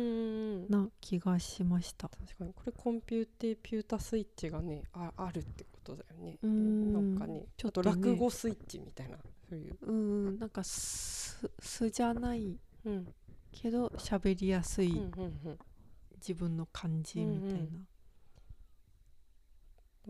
[0.61, 2.09] んうな気がしました。
[2.09, 6.39] 確かにこれコンピューテピュータスイッチがねああるってことだよね。
[6.41, 6.91] うん。
[6.91, 13.07] なんかねちょっと落語スイッチみたいなそういう、うんなんか素素じゃないうん。
[13.51, 15.59] けど喋りやすいうんうんうん。
[16.15, 17.55] 自分の感じみたいな。
[17.57, 17.87] うんうん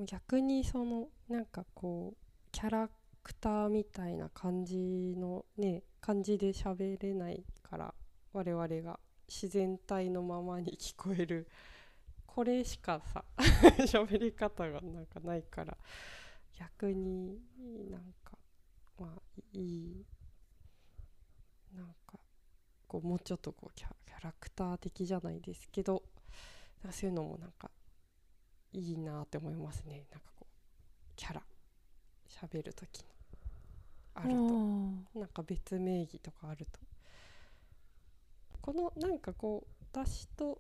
[0.06, 2.18] 逆にそのなんかこう
[2.52, 2.90] キャラ
[3.26, 7.94] クターみたいな感じのね感じで喋れないから
[8.34, 11.48] 我々が自然体のままに聞こえる。
[12.28, 13.26] これしかさ
[13.88, 15.76] 喋り方がなんかないから
[16.54, 17.42] 逆に
[17.90, 18.38] なんか
[19.00, 19.22] まあ
[19.54, 20.06] いい
[21.74, 22.20] なんか
[22.88, 26.04] こうもうちょっとこうキャキャラクター的じゃないですけど
[26.92, 27.72] そういうのもなんか
[28.74, 30.06] いいなって思いますね。
[30.12, 31.42] なんかこうキャラ
[32.28, 33.15] 喋る時の。
[34.16, 35.20] あると。
[35.20, 36.80] なんか別名義とかあると。
[38.62, 40.60] このなんかこう私と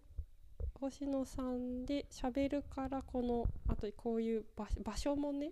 [0.79, 5.51] 星野さんで喋るからこのあとこういう場場所もね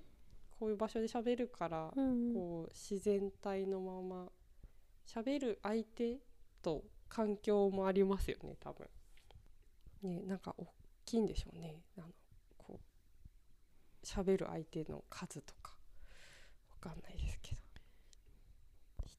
[0.59, 2.33] こういう場所で喋るからうん。
[2.33, 4.25] こう自然体のまま
[5.07, 6.17] 喋る相手
[6.61, 8.87] と環境もありますよね多分。
[10.03, 10.67] ねなんか大
[11.05, 11.81] きいんでしょうね。
[11.97, 12.07] あの
[12.57, 15.73] こう喋る相手の数とか。
[16.69, 17.61] わかんないですけど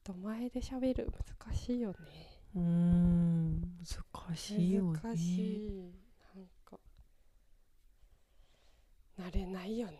[0.05, 1.11] 人前で喋る。
[1.43, 1.95] 難しいよね。
[2.55, 4.99] うーん難しいよね。
[5.01, 5.93] 難しい
[6.35, 6.79] なんか
[9.19, 9.97] 慣れないよね。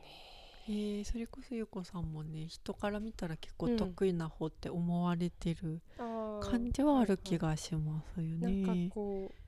[0.67, 8.89] えーそれこそゆこさんもね人から見たら結構うん得意な方って思われてる感じはある気がしますよなんかね。
[8.91, 9.44] こう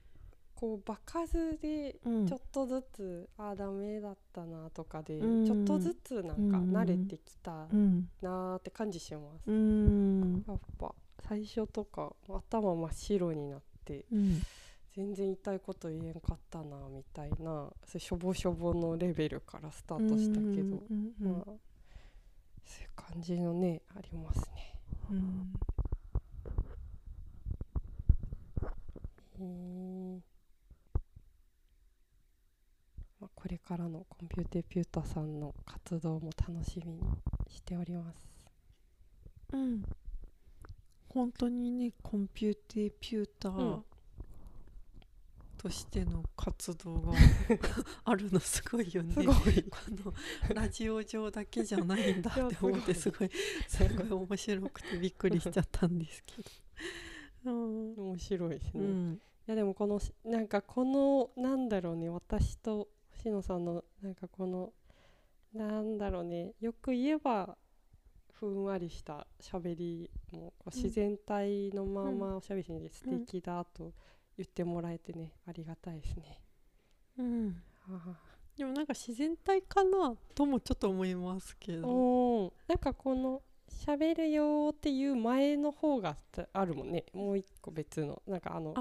[0.59, 2.27] こう場数でうん。
[2.27, 5.45] ちょっとずつ、ああダメだったなとかで、うん。
[5.45, 6.75] ちょっとずつなんかうん。
[6.75, 10.43] 慣れてきたうんなーって感じします、うーん。
[10.47, 14.41] やっぱ最初とか頭真っ白になってうん。
[14.95, 24.79] 全然言いたいこと言えんかったなみたいなそしょぼしょぼのレベルからスタートしたけど、うんうんうんまあそういう感じのねありますね。
[25.11, 25.53] うん。
[29.39, 30.36] へー
[33.19, 37.01] まあ、これからのコンピューテピュータさんの活動も楽しみに
[37.49, 38.23] しております。
[39.53, 39.83] うん
[41.09, 43.85] 本当にねコンピューテーピュータうーん
[45.57, 47.13] としての活動が
[48.05, 49.13] あるのすごいよね。
[49.13, 50.13] すごいこの
[50.53, 53.31] ラジオ上だけじゃないんだって思ってすすごい
[53.67, 56.43] すごい面白くてびっくりしちゃったんですけ
[57.45, 57.51] ど。
[57.51, 57.55] う
[57.95, 58.83] ん面白いですね。
[58.83, 64.71] いうんやでもこのしなんかこのなんだろうね私と星野さんのなんかこの
[65.53, 67.57] なんだろうねよく言えば
[68.31, 70.83] ふんわりした喋りもこううん。
[70.83, 73.93] 自然体のままおしゃべりで素敵だと
[74.37, 76.41] 言ってもらえてねありがたいですね。
[77.17, 77.63] うん。
[77.89, 78.19] あ。
[78.55, 82.53] でもなんか自然体かなともちょっと思いますけーど。
[82.67, 86.17] なんかこの喋るよーっていう前の方が
[86.53, 87.05] あるもんね。
[87.13, 88.21] もう一個別の。
[88.27, 88.73] なんかあの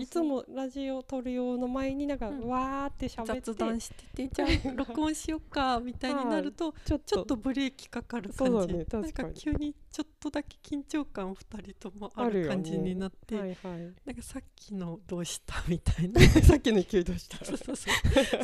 [0.00, 2.48] いつもラジオ撮るよの前になんか、うん。
[2.48, 3.40] わーって喋って。
[3.40, 7.04] 雑談しててじゃあ 録音しようかみたいになるとちょっと。
[7.04, 13.94] ちょっとブレーキかかる感じ、ねなん確か急にちょっとだけ緊張感2人ともあある感じになって、はいはい。
[14.04, 16.20] なんかさっきのどうしたみたいな。
[16.42, 17.44] さっきの勢いどうした？
[17.44, 17.94] そうそうそう。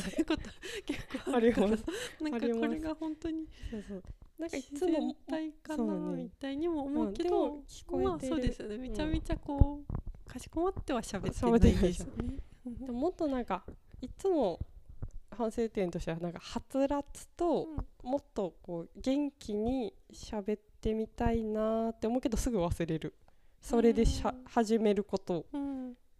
[0.01, 0.43] そういうこと
[0.87, 4.03] 結構あるからなんかこれが本当にそうそう
[4.41, 8.79] なんかい自つも然体かなみたいにも思うけうんど、でも聞こえまあそうですよね。
[8.79, 12.39] めちゃめちゃこう、かしこまっては喋ってないですよね。
[12.65, 13.63] でももっとなんか
[14.01, 14.59] いつも
[15.31, 17.69] 反省点としてはなんかはつらつと
[18.03, 23.15] もっとこう元気に喋ってみたいなーって思うけどすぐ忘れる。
[23.61, 24.45] それでしゃうん。
[24.47, 25.45] 始めること。
[25.45, 25.45] を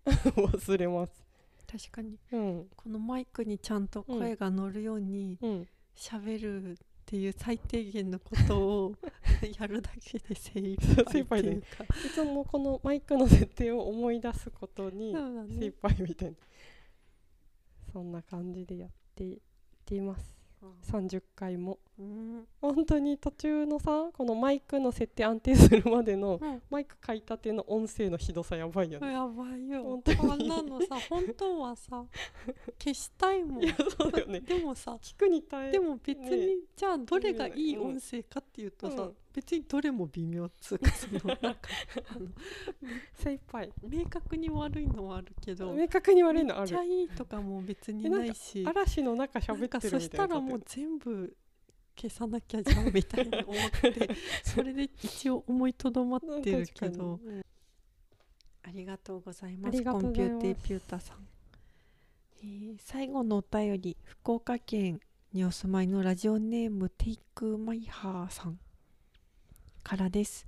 [0.05, 1.25] 忘れます。
[1.71, 2.19] 確かに。
[2.33, 2.67] うん。
[2.77, 5.69] このマイクにちゃんと声が乗るようにうん。
[5.97, 6.79] 喋る
[7.11, 8.95] っていう最低限のことを
[9.59, 10.79] やるだけで精一
[11.25, 11.83] 杯っていうか。
[11.83, 15.13] いつもこのマイクの設定を思い出すことに
[15.59, 16.37] 精一杯みたいな。
[17.93, 19.41] そんな感じでやっていっ
[19.85, 20.40] ています
[20.83, 21.79] 30回も。
[21.99, 22.47] うん。
[22.61, 26.63] 本当に途中のさこのマイクの設定安定するまでのうん。
[26.71, 29.13] マイク買いたての音声のひどさやばいよね。
[29.13, 29.83] やばいよ。
[29.83, 30.19] 本当に。
[30.19, 32.05] こんなのさ本当はさ
[32.83, 33.65] 消したいもん。
[33.65, 34.41] いやそうだよね。
[34.41, 36.47] でもさ聞くに耐えでも別に、ね
[36.77, 37.91] じゃあどれがいいうん。
[37.93, 41.61] 音声かっていうとさ、うん別にどれも微妙っつうかそのなんか
[42.15, 42.27] あの
[43.15, 43.73] 精一杯。
[43.83, 46.73] 明確に悪いのはあるけど明確に悪いのある。
[46.73, 48.65] めっちゃいいとかも別にないし。
[48.67, 51.37] 嵐の中喋ってるみそしたらいなもう全部
[51.97, 54.11] 消さなきゃじゃんみたいに思って
[54.43, 57.21] それで一応思いとどまってるけど。
[58.63, 59.85] ありがとうございまありす。
[59.85, 61.29] コンがとうございますピューテーピュータさん、
[62.43, 65.01] えー最後のお便り福岡県
[65.33, 68.59] にお住まいのラジオネームテイクマイハーさん
[69.81, 70.47] からです。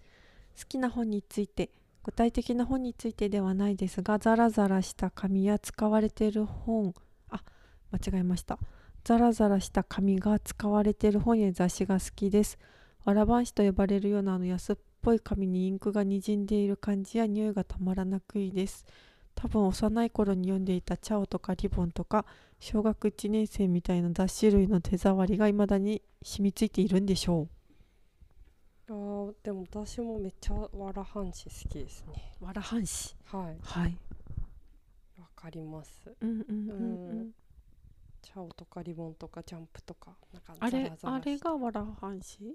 [0.59, 1.71] 好きな本について
[2.05, 6.95] 具体的な本についてではないですがザラザラした紙や使われている本
[7.31, 7.43] あ
[7.91, 8.59] 間違えました。
[9.05, 12.59] ザラザラした紙が使われている本や雑誌が好きです。
[13.05, 18.87] わらばんしと呼ばれるようなあの安っぽい紙にインクがにじんでいる感じや匂いがたまらなくいいです。
[19.35, 22.27] 多分幼い頃に読んでいたチャオとかリボンとか
[22.61, 27.62] 小学1年生みたいな雑誌類の手触りが未だに染みついているんでしょう。
[28.93, 32.33] あーでも私もめっちゃわら半紙好きですね。
[32.41, 33.59] うわら半紙はい。
[33.63, 33.97] はい。
[35.19, 36.15] わかります。
[36.21, 37.21] うんうんうんうん。
[37.21, 37.31] うん。
[38.21, 42.55] チャオとかリボンとかジャンプとかなんかあれあれがわら半紙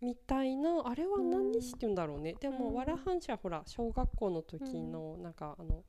[0.00, 2.34] みたいなあれは何にしてんだろうね。
[2.40, 2.58] でうん。
[2.58, 5.82] もわら半紙はほら小学校の時のなんかあの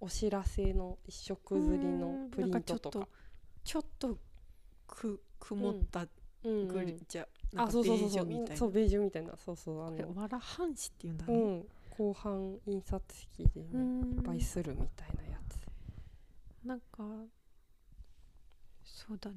[0.00, 3.08] お知らせの一色刷りのプリントとか。
[3.64, 4.18] ちょっと
[4.86, 6.06] く曇った
[6.44, 6.60] うん。
[6.60, 6.68] うん。
[6.68, 8.56] グリじゃ、あかそうそうそうそう。
[8.56, 9.36] そうベージュみたいな。
[9.36, 10.14] そうそうあの。
[10.14, 11.64] わら半紙っていうんだね、うん。
[11.90, 16.66] 後半印刷式でねうんいっぱいするみたいなやつ。
[16.66, 17.02] なんか
[18.84, 19.36] そうだね。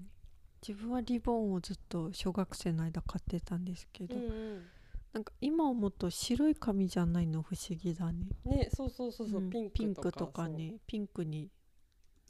[0.68, 4.66] 自分はリボンをずっと小学生の間買ってたんですけど、うん
[5.14, 8.28] なんか今思うと白い紙じゃないの不思議だね。
[8.46, 9.42] うんねそうそうそうそう。
[9.42, 9.50] うん。
[9.50, 10.12] ピンクとか。
[10.12, 10.76] クとかね。
[10.88, 11.50] ピンクに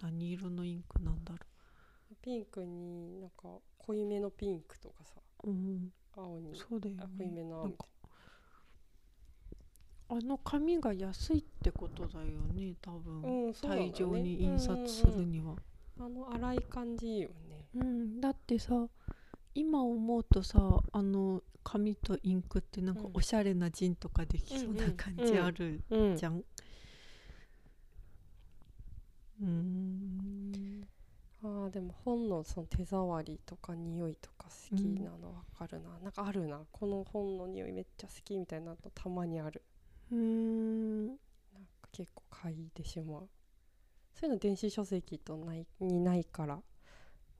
[0.01, 1.37] 何色のインクなんだろ
[2.07, 2.17] そう。
[2.21, 7.87] ピンクになんか濃いめのピンクとかさう、うん、青にそうだよあ濃いの青みたい
[10.09, 15.55] あの紙が安いってことだよね多分、なうん大量に印刷するには、
[15.97, 17.65] あの粗い感じいいよね。
[17.75, 18.89] うん、だってさ
[19.55, 20.59] 今思うとさ
[20.91, 23.11] あの紙とインクってなんかうん。
[23.13, 26.37] おしゃれなジンとかできそううんうなん感じあるうんじゃん。
[26.37, 30.80] うーん
[31.43, 36.61] あーでも本のその手触りとか匂いとか好きなのわかるな、なんかあるな。
[36.71, 39.63] この本の匂いめっちゃ好きみたいなのたまにある。
[40.11, 41.07] うーん。
[41.07, 41.17] なん
[41.81, 43.29] か結構嗅いでしまう。
[44.13, 46.61] そういうの電子書籍とないにないから。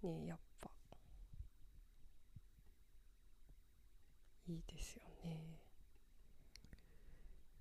[0.01, 0.71] ねやっぱ。
[4.47, 5.59] いいですよね。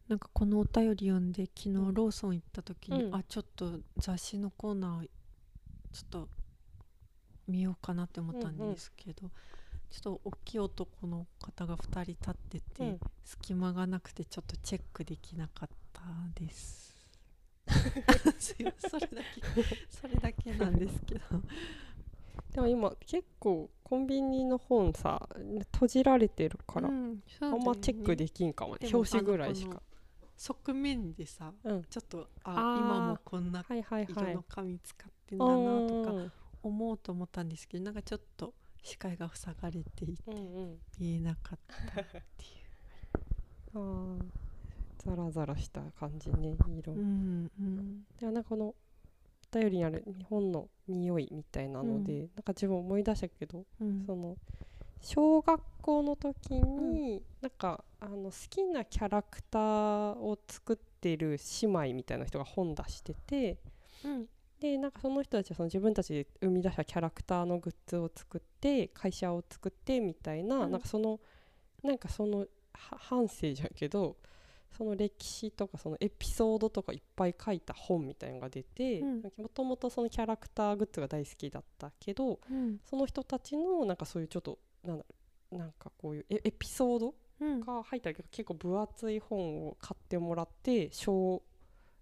[0.09, 3.15] なんかこのお便り読んで昨日うんローソン行った時に、うん。
[3.15, 5.11] あちょっと雑誌のコーナー
[5.93, 6.29] ちょっと
[7.49, 9.31] 見ようかなって思ったんですけど、
[9.91, 13.01] ちょっと大きい男の方が2人立ってて、うん。
[13.25, 16.03] 隙間がなくてちょっとチェックできなかった
[16.35, 16.91] です。
[18.41, 21.21] それだけそれだけなんですけど。
[22.53, 25.29] でも今結構コンビニの本さ
[25.73, 28.89] 閉じられてるから、うんそうあんまチェックできんかもね。
[28.93, 29.83] 表紙ぐらいしか
[30.41, 31.85] 側面でさうん。
[31.85, 36.33] ちょっとあ今もこんな色はいの紙使ってんだなとかうん。
[36.63, 40.79] 思うと思ったんですけどなんかちょっと視界が塞がれていてうんうん。
[40.99, 41.59] 見えなかっ
[41.95, 42.21] たっていう。
[43.75, 44.25] あー。
[45.05, 48.03] ザラザラした感じね色、うんうん。
[48.19, 48.75] でもなんかこの
[49.51, 54.05] 頼りにある日本の匂いみたいなので、なんか自分思い出したけど、うん。
[54.07, 54.37] その
[55.01, 59.61] 小学校の時に、なんかあの好きなキャラクター
[60.17, 63.59] を作ってる姉妹みたいな人が本出してて
[64.05, 64.27] うん。
[64.61, 70.71] でなんかその人たちはその自分たちで生み出したキャラクターのグッズを作って会社を作ってみたいな,、うん。
[70.71, 71.19] なんかその
[71.83, 72.47] なんかそのは
[72.99, 74.17] 半生じゃんけど
[74.71, 79.23] その歴史とかそのエピソードとかいっぱい書いた本みたいなのが出てうん。
[79.39, 82.81] もともとそのキャラクターグッズが大好きだったけどうん。
[82.85, 85.05] その人たちのなんかそういうちょっとなんだ
[85.53, 87.61] なんかこういうエエピソードうん。
[87.61, 91.43] が入ったけど結構分厚い本を買ってもらって小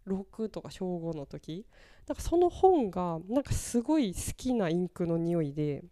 [0.06, 1.64] 6とか小5の時。
[2.06, 5.84] なんかその本がなんかすごい好きなインクの匂いで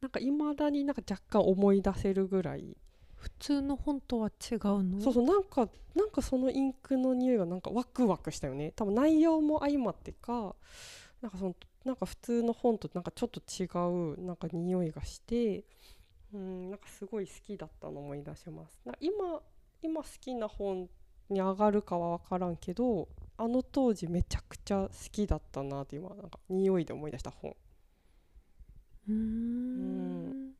[0.00, 2.76] なんかいまだになんか若干思い出せるぐらい。
[3.16, 5.00] 普通の本とは違うの？
[5.00, 8.72] そうそうなんかなんかそのインクの匂いがなんかワクワクしたよね。
[8.76, 10.54] 多分内容も相まってか
[11.22, 13.66] なんかそのなんか普通の本となんかちょっと違
[14.16, 15.64] うなんか匂いがして
[16.32, 18.80] うんなんかすごい好きだったのを思い出します。
[18.84, 19.40] な今
[19.82, 20.88] 今好きな本
[21.28, 27.54] に上がるかは分からんけどあの当時めちゃくちゃ好きだったなって今なんか匂いで思い出した本。
[29.08, 30.54] うーん。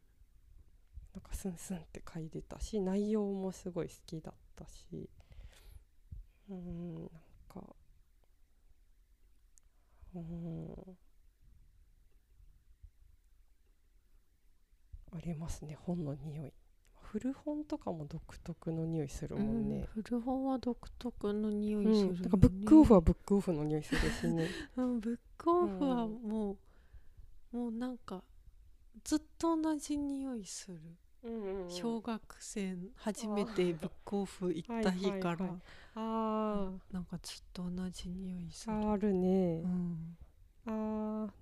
[1.14, 5.08] なんかスンスンって書いてたし内容もすごい好きだったし。
[6.50, 7.08] うんなん
[7.48, 7.74] か。
[10.14, 10.98] うん
[15.16, 16.52] ありますね本の匂い。
[17.14, 24.48] 古本とかも独特の匂いするもんね、うん古本は独特の匂いうんするよね、なんかブックオフはブックオフの匂いするしね。
[24.76, 26.12] うんブックオフはうん。
[26.22, 26.56] も
[27.52, 28.24] う、もうなんか
[29.04, 30.80] ずっと同じ匂いする、
[31.22, 31.70] うんうんうん。
[31.70, 35.60] 小学生初めてブックオフ行った日から、はい
[35.96, 40.16] あなんかずっと同じ匂いする、ーあるね、うん。
[40.66, 40.70] あ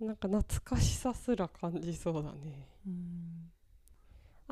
[0.00, 2.68] ーなんか懐かしさすら感じそうだね。
[2.86, 3.21] うん、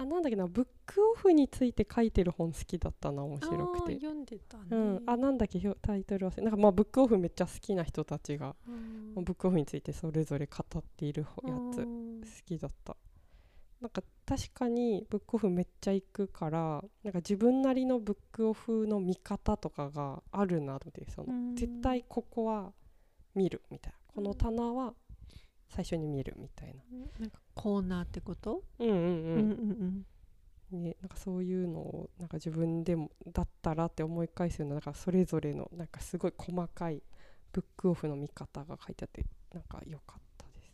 [0.01, 3.93] あなんだっけなブックオフについて書いてる本好きだったな面あ白くて。
[3.93, 8.71] ー読んでたね、うん、あなんだっけタイトル忘れなんかまあブックオフめっちゃ好きな人たちが、う
[9.21, 9.25] ん。
[9.25, 12.97] ブックオフについてそれぞれ語っているほやつ好うんきだった。
[13.83, 21.57] なんか確かにブックオフめっちゃ行くからなんか自分なりのブックオフの見方とかがあるなってその、うん。
[21.57, 22.73] 絶対ここは
[23.35, 23.99] 見るみたいな。
[24.15, 24.95] この棚は
[25.71, 26.83] 最初に見るみたいな。
[27.21, 30.05] なんかコーナーってこと、うんうんうん、うん
[30.73, 37.03] うんね、なんかそういうのをなんか自分でもだったらって思い返すようななんかそれぞれのなんかすごい細かい
[37.53, 40.73] ブックオフの見方が書いてあってなんか良かったです。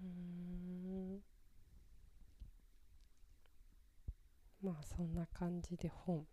[0.00, 1.20] うーん。
[4.62, 6.26] まあそんな感じで本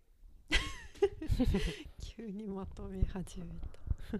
[2.01, 4.19] 急にまとめ始めた。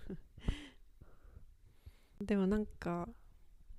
[2.26, 3.10] でもなんか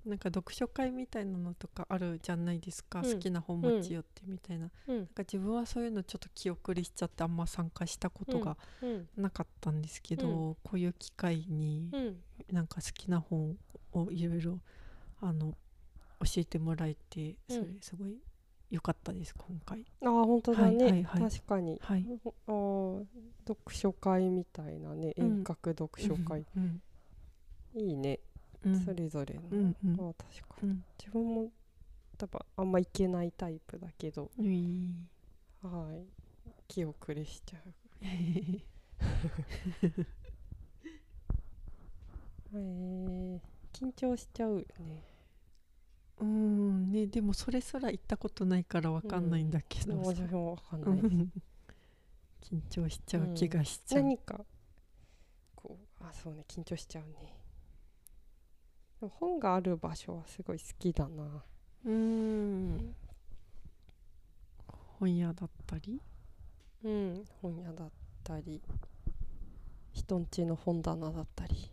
[0.05, 3.13] なんか読書会みたいなのとかあるじゃないですか、うん。
[3.13, 4.97] 好きな本持ち寄ってみたいな,、うん。
[4.97, 9.07] なんか自分はそういうのちょっと気遅れしちゃってあんま参加したことがうん。
[9.15, 12.23] なかったんですけど、こういう機会にうん。
[12.51, 13.57] なんか好きな本
[13.93, 14.59] をいろいろ
[15.21, 15.55] あの
[16.19, 17.77] 教えてもらえてそれうん。
[17.79, 18.17] すごい
[18.73, 19.85] 良かったです今回。
[20.03, 21.31] ああ本当だね、はいはいはい。
[21.31, 21.79] 確かに。
[21.79, 22.05] はい。
[22.47, 23.05] あー
[23.47, 25.25] 読書会みたいなねうん。
[25.37, 26.81] 遠隔読書会、うん
[27.75, 28.19] いいね、
[28.65, 28.79] うん。
[28.83, 29.93] それぞれの、うんうん。
[29.93, 30.69] あー確かに。
[30.69, 30.83] うん。
[30.97, 31.51] 自分も
[32.17, 34.31] 多分あんまいけないタイプだけど。
[35.61, 36.07] はい。
[36.67, 43.39] 気遅れしちゃうえー、
[43.71, 45.12] 緊張しちゃうよね
[46.19, 51.31] うんねでもそれすら行ったことないからわかんないんだけどさ、私もわかんうない、ん。
[52.41, 54.45] 緊張しちゃう気がしちゃう、何か
[55.55, 57.35] こうあそうね緊張しちゃうね。
[58.99, 61.43] でも本がある場所はすごい好きだな。
[61.85, 62.95] うん。
[64.99, 66.01] 本屋だったり？
[66.83, 67.91] うん本屋だっ
[68.23, 68.61] たり。
[69.91, 71.69] 人んちの本棚だったり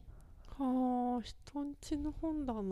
[0.65, 2.65] はあ人んちの本棚は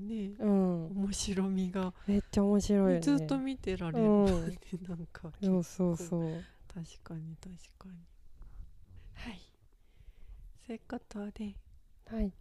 [0.00, 0.86] ねうん。
[0.92, 3.00] 面白みが、めっちゃ面白いよね。
[3.00, 4.26] ずっと見てられる、うん
[4.88, 6.44] なんかそうそうそう。
[6.72, 7.94] 確かに確かに。
[9.14, 9.40] はい。
[10.66, 11.54] そういうことで
[12.06, 12.32] はい。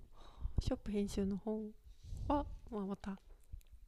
[0.59, 1.71] ショップ編集の本
[2.27, 3.19] は、まあ、また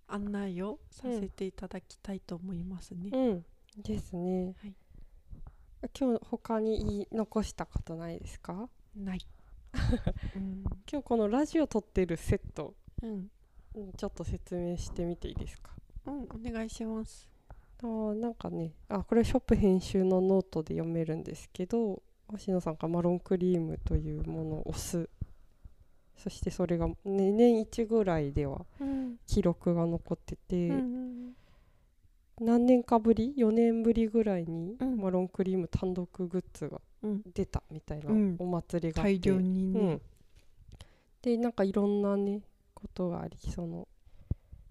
[0.07, 3.09] 案内をさせていただきたいと思いますね。
[3.11, 3.45] うん。
[3.83, 4.73] ですね、はい。
[5.99, 8.67] 今日他に言い残したことないですか？
[8.95, 9.19] ない。
[10.35, 10.63] うん。
[10.91, 13.09] 今日このラジオ撮ってるセットうん。
[13.75, 15.71] うんちょっと説明してみていいですか？
[16.07, 17.29] うんお願いします。
[17.81, 25.09] あーなんかねあこれショップ編集のノートで読めるんですけど星野さんがマロンクリームというものを押す。
[26.15, 29.17] そしてそれが、ね、年1ぐらいではうん。
[29.27, 31.33] 記録が残ってて、うん
[32.39, 34.97] 何年かぶり？4年ぶりぐらいにうん。
[34.97, 36.81] マロンクリーム単独グッズがうん
[37.33, 38.35] 出たみたいなうん。
[38.39, 39.79] お祭りがあって、大量にね。
[39.79, 40.01] うん、
[41.21, 42.41] でなんかいろんなね
[42.73, 43.87] ことがありその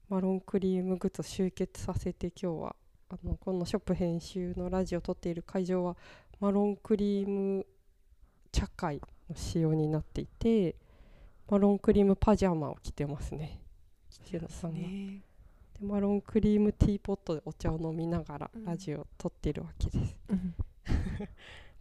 [0.09, 2.77] マロンクリームグッズを集結させて今日は
[3.09, 5.97] あのこのショップ編集のラジオを撮っている会場は
[6.41, 7.67] マロンクリーム
[8.51, 9.01] 茶会
[9.31, 10.77] の仕様になっていて
[11.51, 13.61] マロンクリームパジャマを着てますね。
[14.11, 14.79] 吉野さんが。
[14.79, 15.23] ね
[15.79, 18.65] でマロンクリームティーポットでお茶を飲みながらうん。
[18.65, 20.17] ラジオを撮っているわけです。
[20.29, 20.55] うん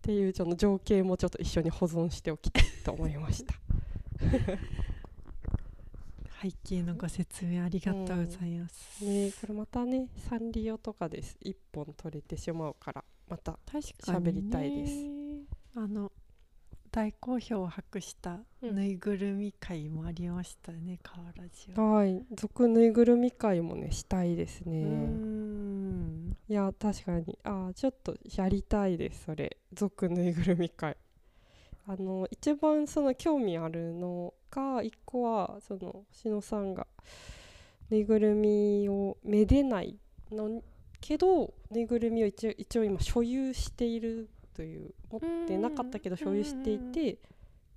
[0.02, 3.53] っていうその情景もちょっと一緒に保存しておきたいと思いました。
[6.41, 11.38] 背景のご説明ありがとうございます、ねこれまたねサンリオとかです。
[11.40, 14.94] 一本取れてしまうからまた喋りたいです。
[15.76, 16.11] あの
[16.91, 18.76] 大好評を博したうん。
[18.76, 22.26] ぬいぐるみ会もありましたね、河原ジオはい。
[22.34, 24.84] 俗ぬいぐるみ会もねしたいですね。
[26.52, 27.40] んいや確かに。
[27.44, 29.57] あーちょっとやりたいですそれ。
[29.73, 30.98] 俗ぬいぐるみ会。
[31.88, 36.86] あの一番その興味あるのが一個はその星野さんが
[37.90, 39.98] ぬいぐるみをめでない
[40.32, 40.61] の
[40.99, 47.18] けどぬいぐるみを一応一応今所有しているという持ってなかったけど所有していて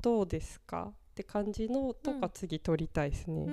[0.03, 0.93] どうですか？
[0.93, 2.31] って感じのとかうん。
[2.35, 3.47] 次撮りたいですね。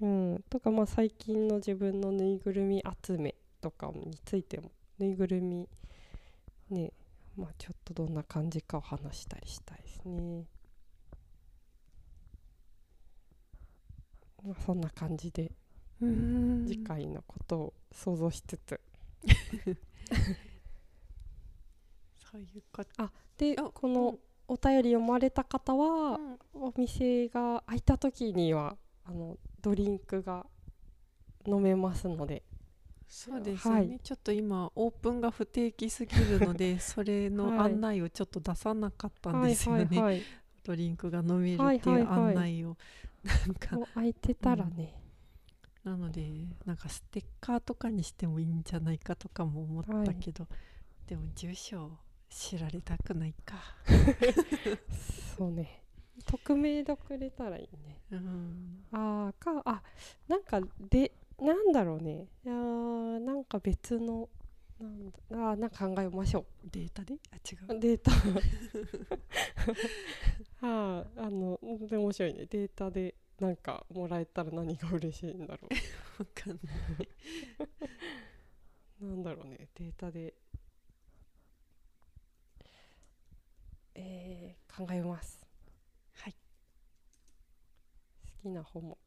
[0.00, 5.68] うん、とかまあ最近の自分のぬいぐるみ集めとかについてもぬいぐるみ
[6.70, 6.92] ね
[7.36, 10.44] まあちょっとどんな感じかを話したりしたいですね。
[14.44, 15.52] まあそんな感じで
[16.00, 18.80] 次回のことを想像しつつ、
[22.30, 24.18] そういうことあでこの
[24.48, 26.38] お便り読まれた方はうん。
[26.62, 30.46] お店が開いた時にはあのドリンクが
[31.46, 32.42] 飲めますので
[33.08, 34.00] そうですよね、はい。
[34.02, 37.72] ちょっと今オープンが不定期すぎるので それのはい。
[37.72, 40.22] 案内をちょっと出さなかったんはいですよね、はいはい
[40.66, 42.18] ドリンクが飲めるってはいはいいうはい。
[42.30, 42.76] 案内を、
[43.22, 43.76] なんか。
[43.76, 45.00] もう開いてたらね、
[45.84, 46.28] なので
[46.64, 50.48] なんかステッカーとかにしてもいいんじゃないかとかも思ったけど、
[51.06, 53.54] でも住所を知られたくないか。
[55.38, 55.84] そうね。
[56.24, 58.00] 匿名でくれたらいいね。
[58.10, 58.84] うん。
[58.90, 59.82] あーかあ
[60.26, 60.60] なんか
[60.90, 62.26] でなんだろうね。
[62.44, 64.28] いやーなんか別の
[64.80, 67.76] なんだあーなんか考えましょデータであ違う。
[67.76, 68.12] うデータ。
[70.62, 71.58] あーあの
[71.88, 72.46] で面白いね。
[72.46, 75.68] データでなんかもらえたら何が嬉しいんだろ
[76.18, 76.58] わかんな
[77.04, 77.08] い、
[79.00, 79.68] うなんだろうね。
[79.74, 80.34] データで。
[83.94, 85.40] えー、考えます。
[86.14, 86.34] はい。
[86.34, 86.38] 好
[88.42, 88.90] きな本も。
[88.90, 88.98] 考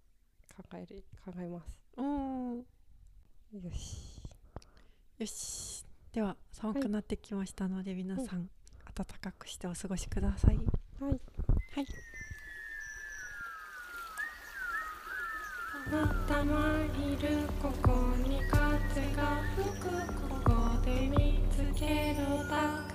[0.76, 1.68] える考えます。
[1.98, 2.64] うんよ
[3.74, 4.22] し。
[5.18, 5.86] よし。
[6.14, 8.50] では寒くなってきましたので、皆さん
[8.96, 10.58] 暖かくしてお過ごしください。
[10.58, 10.62] は
[11.10, 11.12] い。
[11.12, 11.86] はい。
[15.90, 16.60] たまたま
[16.98, 19.90] いるここに風が吹く。
[20.46, 22.90] ここで見つけるだ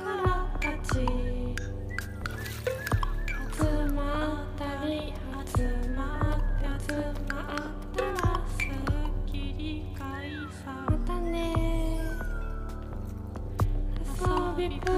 [14.68, 14.94] リプロ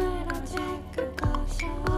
[0.46, 1.95] チェック交渉